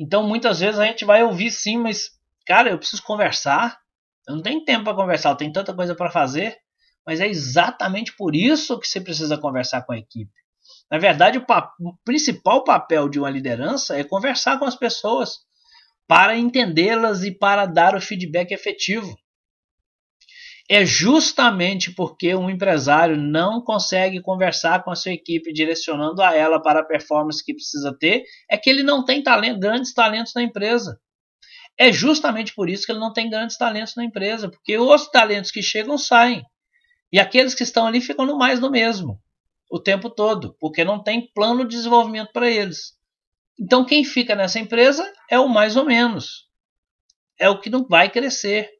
Então, 0.00 0.26
muitas 0.26 0.60
vezes 0.60 0.80
a 0.80 0.86
gente 0.86 1.04
vai 1.04 1.22
ouvir 1.22 1.50
sim, 1.50 1.76
mas 1.76 2.12
cara, 2.46 2.70
eu 2.70 2.78
preciso 2.78 3.02
conversar. 3.02 3.78
Eu 4.26 4.36
não 4.36 4.42
tenho 4.42 4.64
tempo 4.64 4.84
para 4.84 4.94
conversar, 4.94 5.28
eu 5.30 5.36
tenho 5.36 5.52
tanta 5.52 5.74
coisa 5.74 5.94
para 5.94 6.10
fazer. 6.10 6.56
Mas 7.06 7.20
é 7.20 7.28
exatamente 7.28 8.16
por 8.16 8.34
isso 8.34 8.80
que 8.80 8.88
você 8.88 9.00
precisa 9.00 9.36
conversar 9.36 9.82
com 9.82 9.92
a 9.92 9.98
equipe. 9.98 10.32
Na 10.90 10.98
verdade, 10.98 11.38
o, 11.38 11.44
o 11.86 11.96
principal 12.02 12.64
papel 12.64 13.08
de 13.10 13.18
uma 13.18 13.28
liderança 13.28 13.98
é 13.98 14.02
conversar 14.02 14.58
com 14.58 14.64
as 14.64 14.74
pessoas 14.74 15.40
para 16.08 16.36
entendê-las 16.36 17.22
e 17.22 17.30
para 17.30 17.66
dar 17.66 17.94
o 17.94 18.00
feedback 18.00 18.52
efetivo. 18.52 19.14
É 20.72 20.86
justamente 20.86 21.92
porque 21.92 22.32
um 22.32 22.48
empresário 22.48 23.16
não 23.16 23.60
consegue 23.60 24.22
conversar 24.22 24.84
com 24.84 24.92
a 24.92 24.94
sua 24.94 25.10
equipe, 25.10 25.52
direcionando 25.52 26.22
a 26.22 26.32
ela 26.32 26.62
para 26.62 26.78
a 26.78 26.84
performance 26.84 27.44
que 27.44 27.52
precisa 27.52 27.92
ter, 27.98 28.22
é 28.48 28.56
que 28.56 28.70
ele 28.70 28.84
não 28.84 29.04
tem 29.04 29.20
talento, 29.20 29.58
grandes 29.58 29.92
talentos 29.92 30.32
na 30.32 30.44
empresa. 30.44 30.96
É 31.76 31.90
justamente 31.90 32.54
por 32.54 32.70
isso 32.70 32.86
que 32.86 32.92
ele 32.92 33.00
não 33.00 33.12
tem 33.12 33.28
grandes 33.28 33.58
talentos 33.58 33.96
na 33.96 34.04
empresa, 34.04 34.48
porque 34.48 34.78
os 34.78 35.08
talentos 35.08 35.50
que 35.50 35.60
chegam 35.60 35.98
saem. 35.98 36.44
E 37.12 37.18
aqueles 37.18 37.52
que 37.52 37.64
estão 37.64 37.84
ali 37.84 38.00
ficam 38.00 38.24
no 38.24 38.38
mais 38.38 38.60
do 38.60 38.70
mesmo 38.70 39.20
o 39.68 39.80
tempo 39.80 40.08
todo, 40.08 40.56
porque 40.60 40.84
não 40.84 41.02
tem 41.02 41.32
plano 41.34 41.64
de 41.64 41.74
desenvolvimento 41.74 42.30
para 42.32 42.48
eles. 42.48 42.92
Então 43.58 43.84
quem 43.84 44.04
fica 44.04 44.36
nessa 44.36 44.60
empresa 44.60 45.04
é 45.28 45.38
o 45.38 45.48
mais 45.48 45.74
ou 45.74 45.84
menos. 45.84 46.48
É 47.36 47.48
o 47.48 47.58
que 47.58 47.70
não 47.70 47.84
vai 47.88 48.08
crescer 48.08 48.70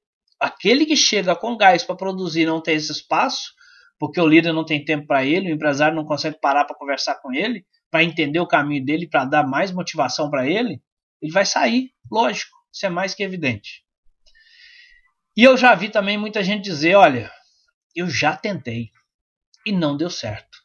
aquele 0.40 0.86
que 0.86 0.96
chega 0.96 1.36
com 1.36 1.56
gás 1.56 1.84
para 1.84 1.94
produzir 1.94 2.46
não 2.46 2.62
tem 2.62 2.76
esse 2.76 2.90
espaço, 2.90 3.52
porque 3.98 4.20
o 4.20 4.26
líder 4.26 4.52
não 4.52 4.64
tem 4.64 4.82
tempo 4.82 5.06
para 5.06 5.24
ele, 5.24 5.52
o 5.52 5.54
empresário 5.54 5.94
não 5.94 6.06
consegue 6.06 6.40
parar 6.40 6.64
para 6.64 6.76
conversar 6.76 7.16
com 7.16 7.32
ele, 7.32 7.66
para 7.90 8.02
entender 8.02 8.40
o 8.40 8.46
caminho 8.46 8.84
dele, 8.84 9.06
para 9.06 9.26
dar 9.26 9.46
mais 9.46 9.70
motivação 9.70 10.30
para 10.30 10.48
ele, 10.48 10.82
ele 11.20 11.32
vai 11.32 11.44
sair, 11.44 11.92
lógico, 12.10 12.56
isso 12.72 12.86
é 12.86 12.88
mais 12.88 13.14
que 13.14 13.22
evidente. 13.22 13.84
E 15.36 15.44
eu 15.44 15.56
já 15.56 15.74
vi 15.74 15.88
também 15.88 16.16
muita 16.16 16.42
gente 16.42 16.64
dizer: 16.64 16.94
olha, 16.94 17.30
eu 17.94 18.08
já 18.08 18.36
tentei 18.36 18.90
e 19.66 19.72
não 19.72 19.96
deu 19.96 20.08
certo. 20.08 20.58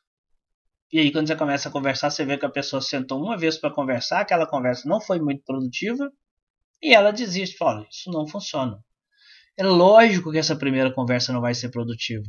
E 0.92 1.00
aí, 1.00 1.12
quando 1.12 1.28
você 1.28 1.36
começa 1.36 1.68
a 1.68 1.72
conversar, 1.72 2.10
você 2.10 2.24
vê 2.24 2.38
que 2.38 2.46
a 2.46 2.50
pessoa 2.50 2.82
sentou 2.82 3.22
uma 3.22 3.38
vez 3.38 3.58
para 3.58 3.74
conversar, 3.74 4.22
aquela 4.22 4.48
conversa 4.48 4.88
não 4.88 5.02
foi 5.02 5.20
muito 5.20 5.44
produtiva 5.44 6.10
e 6.82 6.94
ela 6.94 7.12
desiste, 7.12 7.58
fala: 7.58 7.86
isso 7.90 8.10
não 8.12 8.28
funciona. 8.28 8.82
É 9.58 9.63
lógico 9.63 10.32
que 10.32 10.38
essa 10.38 10.56
primeira 10.56 10.94
conversa 10.94 11.32
não 11.32 11.41
vai 11.41 11.54
ser 11.54 11.70
produtiva. 11.70 12.24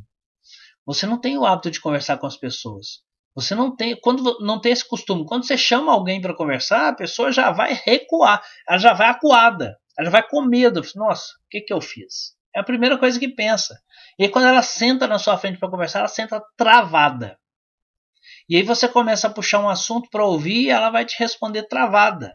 Você 0.86 1.06
não 1.06 1.20
tem 1.20 1.36
o 1.36 1.44
hábito 1.44 1.70
de 1.70 1.80
conversar 1.80 2.18
com 2.18 2.26
as 2.26 2.36
pessoas. 2.36 3.04
Você 3.34 3.54
não 3.54 3.74
tem, 3.74 3.98
quando 4.00 4.38
não 4.40 4.60
tem 4.60 4.72
esse 4.72 4.88
costume, 4.88 5.26
quando 5.26 5.46
você 5.46 5.58
chama 5.58 5.92
alguém 5.92 6.20
para 6.20 6.34
conversar, 6.34 6.88
a 6.88 6.94
pessoa 6.94 7.30
já 7.30 7.50
vai 7.50 7.78
recuar, 7.84 8.42
ela 8.66 8.78
já 8.78 8.94
vai 8.94 9.08
acuada, 9.08 9.76
ela 9.98 10.06
já 10.06 10.10
vai 10.10 10.26
com 10.26 10.40
medo. 10.42 10.80
Nossa, 10.94 11.34
o 11.34 11.48
que, 11.50 11.60
que 11.60 11.72
eu 11.72 11.80
fiz? 11.80 12.34
É 12.54 12.60
a 12.60 12.64
primeira 12.64 12.96
coisa 12.96 13.18
que 13.18 13.28
pensa. 13.28 13.78
E 14.18 14.24
aí, 14.24 14.30
quando 14.30 14.46
ela 14.46 14.62
senta 14.62 15.06
na 15.06 15.18
sua 15.18 15.36
frente 15.36 15.58
para 15.58 15.70
conversar, 15.70 15.98
ela 15.98 16.08
senta 16.08 16.42
travada. 16.56 17.38
E 18.48 18.56
aí 18.56 18.62
você 18.62 18.88
começa 18.88 19.26
a 19.26 19.30
puxar 19.30 19.60
um 19.60 19.68
assunto 19.68 20.08
para 20.10 20.24
ouvir 20.24 20.62
e 20.62 20.70
ela 20.70 20.88
vai 20.88 21.04
te 21.04 21.18
responder 21.18 21.64
travada. 21.64 22.34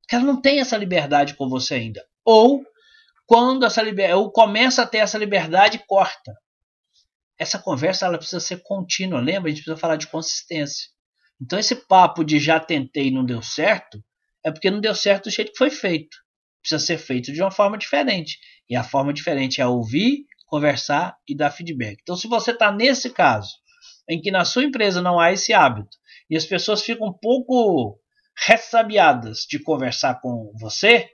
Porque 0.00 0.16
ela 0.16 0.24
não 0.24 0.40
tem 0.40 0.60
essa 0.60 0.76
liberdade 0.76 1.36
com 1.36 1.48
você 1.48 1.74
ainda. 1.74 2.04
Ou 2.24 2.64
quando 3.32 3.64
essa 3.64 3.80
liberdade, 3.80 4.18
ou 4.18 4.30
começa 4.30 4.82
a 4.82 4.86
ter 4.86 4.98
essa 4.98 5.16
liberdade, 5.16 5.82
corta. 5.86 6.34
Essa 7.38 7.58
conversa 7.58 8.04
ela 8.04 8.18
precisa 8.18 8.40
ser 8.40 8.62
contínua, 8.62 9.22
lembra? 9.22 9.48
A 9.48 9.54
gente 9.54 9.64
precisa 9.64 9.80
falar 9.80 9.96
de 9.96 10.06
consistência. 10.06 10.90
Então 11.40 11.58
esse 11.58 11.74
papo 11.74 12.24
de 12.24 12.38
já 12.38 12.60
tentei 12.60 13.06
e 13.06 13.10
não 13.10 13.24
deu 13.24 13.40
certo, 13.40 14.04
é 14.44 14.52
porque 14.52 14.70
não 14.70 14.82
deu 14.82 14.94
certo 14.94 15.24
do 15.24 15.30
jeito 15.30 15.52
que 15.52 15.56
foi 15.56 15.70
feito. 15.70 16.14
Precisa 16.60 16.78
ser 16.78 16.98
feito 16.98 17.32
de 17.32 17.40
uma 17.40 17.50
forma 17.50 17.78
diferente. 17.78 18.38
E 18.68 18.76
a 18.76 18.84
forma 18.84 19.14
diferente 19.14 19.62
é 19.62 19.66
ouvir, 19.66 20.26
conversar 20.44 21.16
e 21.26 21.34
dar 21.34 21.50
feedback. 21.50 22.00
Então 22.02 22.16
se 22.16 22.28
você 22.28 22.50
está 22.50 22.70
nesse 22.70 23.08
caso, 23.08 23.48
em 24.10 24.20
que 24.20 24.30
na 24.30 24.44
sua 24.44 24.64
empresa 24.64 25.00
não 25.00 25.18
há 25.18 25.32
esse 25.32 25.54
hábito, 25.54 25.96
e 26.28 26.36
as 26.36 26.44
pessoas 26.44 26.82
ficam 26.82 27.06
um 27.06 27.18
pouco 27.18 27.98
ressabiadas 28.36 29.46
de 29.48 29.58
conversar 29.58 30.20
com 30.20 30.52
você, 30.60 31.08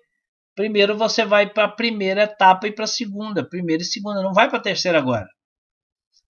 Primeiro 0.59 0.99
você 0.99 1.25
vai 1.25 1.49
para 1.49 1.67
a 1.67 1.71
primeira 1.71 2.25
etapa 2.25 2.67
e 2.67 2.73
para 2.73 2.83
a 2.83 2.89
segunda, 2.89 3.49
primeira 3.49 3.81
e 3.81 3.87
segunda, 3.87 4.25
não 4.25 4.35
vai 4.35 4.49
para 4.49 4.59
a 4.59 4.61
terceira 4.61 4.99
agora. 4.99 5.29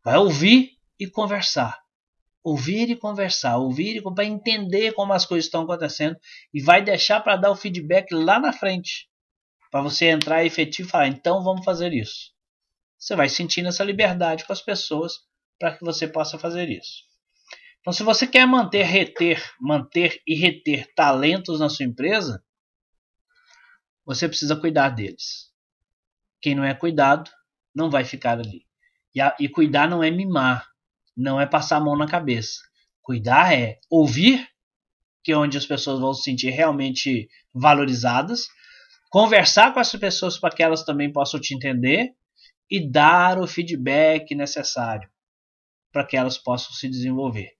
Vai 0.04 0.18
ouvir 0.18 0.72
e 1.00 1.06
conversar. 1.06 1.78
Ouvir 2.44 2.90
e 2.90 2.96
conversar, 2.96 3.56
ouvir 3.56 3.96
e 3.96 4.02
para 4.02 4.26
entender 4.26 4.92
como 4.92 5.14
as 5.14 5.24
coisas 5.24 5.46
estão 5.46 5.62
acontecendo 5.62 6.14
e 6.52 6.60
vai 6.60 6.82
deixar 6.82 7.20
para 7.22 7.36
dar 7.36 7.50
o 7.50 7.56
feedback 7.56 8.12
lá 8.12 8.38
na 8.38 8.52
frente. 8.52 9.08
Para 9.70 9.80
você 9.80 10.10
entrar 10.10 10.44
efetivo 10.44 10.86
e 10.86 10.90
falar, 10.90 11.08
então 11.08 11.42
vamos 11.42 11.64
fazer 11.64 11.94
isso. 11.94 12.30
Você 12.98 13.16
vai 13.16 13.30
sentindo 13.30 13.70
essa 13.70 13.82
liberdade 13.82 14.44
com 14.44 14.52
as 14.52 14.60
pessoas 14.60 15.14
para 15.58 15.74
que 15.74 15.82
você 15.82 16.06
possa 16.06 16.38
fazer 16.38 16.68
isso. 16.68 17.02
Então, 17.80 17.94
se 17.94 18.02
você 18.02 18.26
quer 18.26 18.46
manter, 18.46 18.82
reter, 18.82 19.42
manter 19.58 20.20
e 20.26 20.34
reter 20.34 20.86
talentos 20.94 21.60
na 21.60 21.70
sua 21.70 21.86
empresa, 21.86 22.44
você 24.08 24.26
precisa 24.26 24.56
cuidar 24.56 24.88
deles. 24.88 25.52
Quem 26.40 26.54
não 26.54 26.64
é 26.64 26.72
cuidado 26.72 27.30
não 27.74 27.90
vai 27.90 28.06
ficar 28.06 28.38
ali. 28.38 28.64
E, 29.14 29.20
a, 29.20 29.36
e 29.38 29.50
cuidar 29.50 29.86
não 29.86 30.02
é 30.02 30.10
mimar, 30.10 30.66
não 31.14 31.38
é 31.38 31.44
passar 31.44 31.76
a 31.76 31.80
mão 31.80 31.94
na 31.94 32.08
cabeça. 32.08 32.62
Cuidar 33.02 33.52
é 33.52 33.78
ouvir, 33.90 34.48
que 35.22 35.30
é 35.30 35.36
onde 35.36 35.58
as 35.58 35.66
pessoas 35.66 36.00
vão 36.00 36.14
se 36.14 36.22
sentir 36.22 36.48
realmente 36.48 37.28
valorizadas, 37.52 38.48
conversar 39.10 39.74
com 39.74 39.80
essas 39.80 40.00
pessoas 40.00 40.38
para 40.38 40.56
que 40.56 40.62
elas 40.62 40.84
também 40.84 41.12
possam 41.12 41.38
te 41.38 41.54
entender 41.54 42.14
e 42.70 42.90
dar 42.90 43.38
o 43.38 43.46
feedback 43.46 44.34
necessário 44.34 45.06
para 45.92 46.06
que 46.06 46.16
elas 46.16 46.38
possam 46.38 46.72
se 46.72 46.88
desenvolver. 46.88 47.50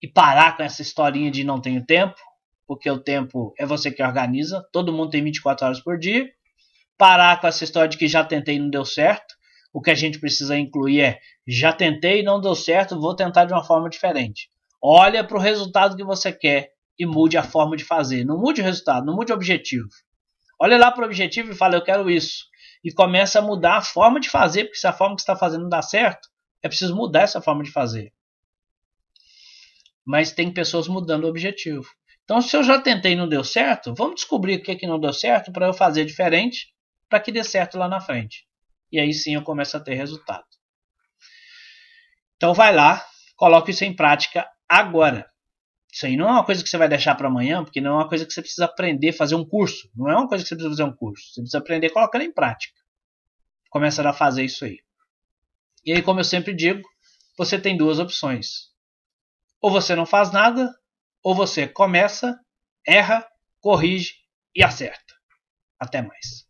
E 0.00 0.06
parar 0.06 0.56
com 0.56 0.62
essa 0.62 0.82
historinha 0.82 1.32
de 1.32 1.42
não 1.42 1.60
tenho 1.60 1.84
tempo, 1.84 2.20
porque 2.70 2.88
o 2.88 3.00
tempo 3.00 3.52
é 3.58 3.66
você 3.66 3.90
que 3.90 4.00
organiza, 4.00 4.64
todo 4.70 4.92
mundo 4.92 5.10
tem 5.10 5.24
24 5.24 5.66
horas 5.66 5.80
por 5.80 5.98
dia. 5.98 6.30
Parar 6.96 7.40
com 7.40 7.48
essa 7.48 7.64
história 7.64 7.88
de 7.88 7.98
que 7.98 8.06
já 8.06 8.22
tentei 8.22 8.54
e 8.54 8.58
não 8.60 8.70
deu 8.70 8.84
certo. 8.84 9.34
O 9.72 9.82
que 9.82 9.90
a 9.90 9.94
gente 9.96 10.20
precisa 10.20 10.56
incluir 10.56 11.00
é: 11.00 11.18
já 11.48 11.72
tentei 11.72 12.20
e 12.20 12.22
não 12.22 12.40
deu 12.40 12.54
certo, 12.54 13.00
vou 13.00 13.16
tentar 13.16 13.44
de 13.44 13.52
uma 13.52 13.64
forma 13.64 13.90
diferente. 13.90 14.48
Olha 14.80 15.24
para 15.24 15.36
o 15.36 15.40
resultado 15.40 15.96
que 15.96 16.04
você 16.04 16.32
quer 16.32 16.70
e 16.96 17.04
mude 17.04 17.36
a 17.36 17.42
forma 17.42 17.76
de 17.76 17.82
fazer. 17.82 18.24
Não 18.24 18.38
mude 18.38 18.60
o 18.60 18.64
resultado, 18.64 19.04
não 19.04 19.16
mude 19.16 19.32
o 19.32 19.34
objetivo. 19.34 19.88
Olha 20.56 20.78
lá 20.78 20.92
para 20.92 21.02
o 21.02 21.06
objetivo 21.06 21.50
e 21.50 21.56
fala: 21.56 21.74
eu 21.74 21.82
quero 21.82 22.08
isso. 22.08 22.44
E 22.84 22.92
começa 22.92 23.40
a 23.40 23.42
mudar 23.42 23.78
a 23.78 23.82
forma 23.82 24.20
de 24.20 24.30
fazer, 24.30 24.66
porque 24.66 24.78
se 24.78 24.86
a 24.86 24.92
forma 24.92 25.16
que 25.16 25.22
está 25.22 25.34
fazendo 25.34 25.62
não 25.62 25.68
dá 25.68 25.82
certo, 25.82 26.28
É 26.62 26.68
preciso 26.68 26.94
mudar 26.94 27.22
essa 27.22 27.42
forma 27.42 27.64
de 27.64 27.72
fazer. 27.72 28.12
Mas 30.06 30.30
tem 30.30 30.54
pessoas 30.54 30.86
mudando 30.86 31.24
o 31.24 31.28
objetivo. 31.28 31.84
Então, 32.30 32.40
se 32.40 32.56
eu 32.56 32.62
já 32.62 32.80
tentei 32.80 33.14
e 33.14 33.16
não 33.16 33.28
deu 33.28 33.42
certo, 33.42 33.92
vamos 33.92 34.14
descobrir 34.14 34.54
o 34.54 34.62
que, 34.62 34.76
que 34.76 34.86
não 34.86 35.00
deu 35.00 35.12
certo 35.12 35.50
para 35.50 35.66
eu 35.66 35.74
fazer 35.74 36.04
diferente 36.04 36.72
para 37.08 37.18
que 37.18 37.32
dê 37.32 37.42
certo 37.42 37.76
lá 37.76 37.88
na 37.88 38.00
frente. 38.00 38.46
E 38.92 39.00
aí 39.00 39.12
sim 39.12 39.34
eu 39.34 39.42
começo 39.42 39.76
a 39.76 39.80
ter 39.80 39.94
resultado. 39.94 40.44
Então 42.36 42.54
vai 42.54 42.72
lá, 42.72 43.04
coloque 43.34 43.72
isso 43.72 43.84
em 43.84 43.96
prática 43.96 44.48
agora. 44.68 45.28
Isso 45.92 46.06
aí 46.06 46.16
não 46.16 46.28
é 46.28 46.30
uma 46.30 46.44
coisa 46.44 46.62
que 46.62 46.68
você 46.70 46.78
vai 46.78 46.88
deixar 46.88 47.16
para 47.16 47.26
amanhã, 47.26 47.64
porque 47.64 47.80
não 47.80 47.94
é 47.94 47.94
uma 47.94 48.08
coisa 48.08 48.24
que 48.24 48.32
você 48.32 48.42
precisa 48.42 48.66
aprender, 48.66 49.12
fazer 49.12 49.34
um 49.34 49.44
curso. 49.44 49.90
Não 49.96 50.08
é 50.08 50.14
uma 50.14 50.28
coisa 50.28 50.44
que 50.44 50.48
você 50.50 50.54
precisa 50.54 50.76
fazer 50.76 50.88
um 50.88 50.94
curso. 50.94 51.34
Você 51.34 51.40
precisa 51.40 51.58
aprender 51.58 51.90
colocando 51.90 52.22
em 52.22 52.32
prática. 52.32 52.78
Começar 53.70 54.06
a 54.06 54.12
fazer 54.12 54.44
isso 54.44 54.64
aí. 54.64 54.78
E 55.84 55.90
aí, 55.90 56.00
como 56.00 56.20
eu 56.20 56.24
sempre 56.24 56.54
digo, 56.54 56.88
você 57.36 57.58
tem 57.58 57.76
duas 57.76 57.98
opções. 57.98 58.70
Ou 59.60 59.68
você 59.68 59.96
não 59.96 60.06
faz 60.06 60.30
nada, 60.30 60.72
ou 61.22 61.34
você 61.34 61.66
começa, 61.66 62.38
erra, 62.86 63.26
corrige 63.60 64.14
e 64.54 64.62
acerta. 64.62 65.14
Até 65.78 66.02
mais. 66.02 66.46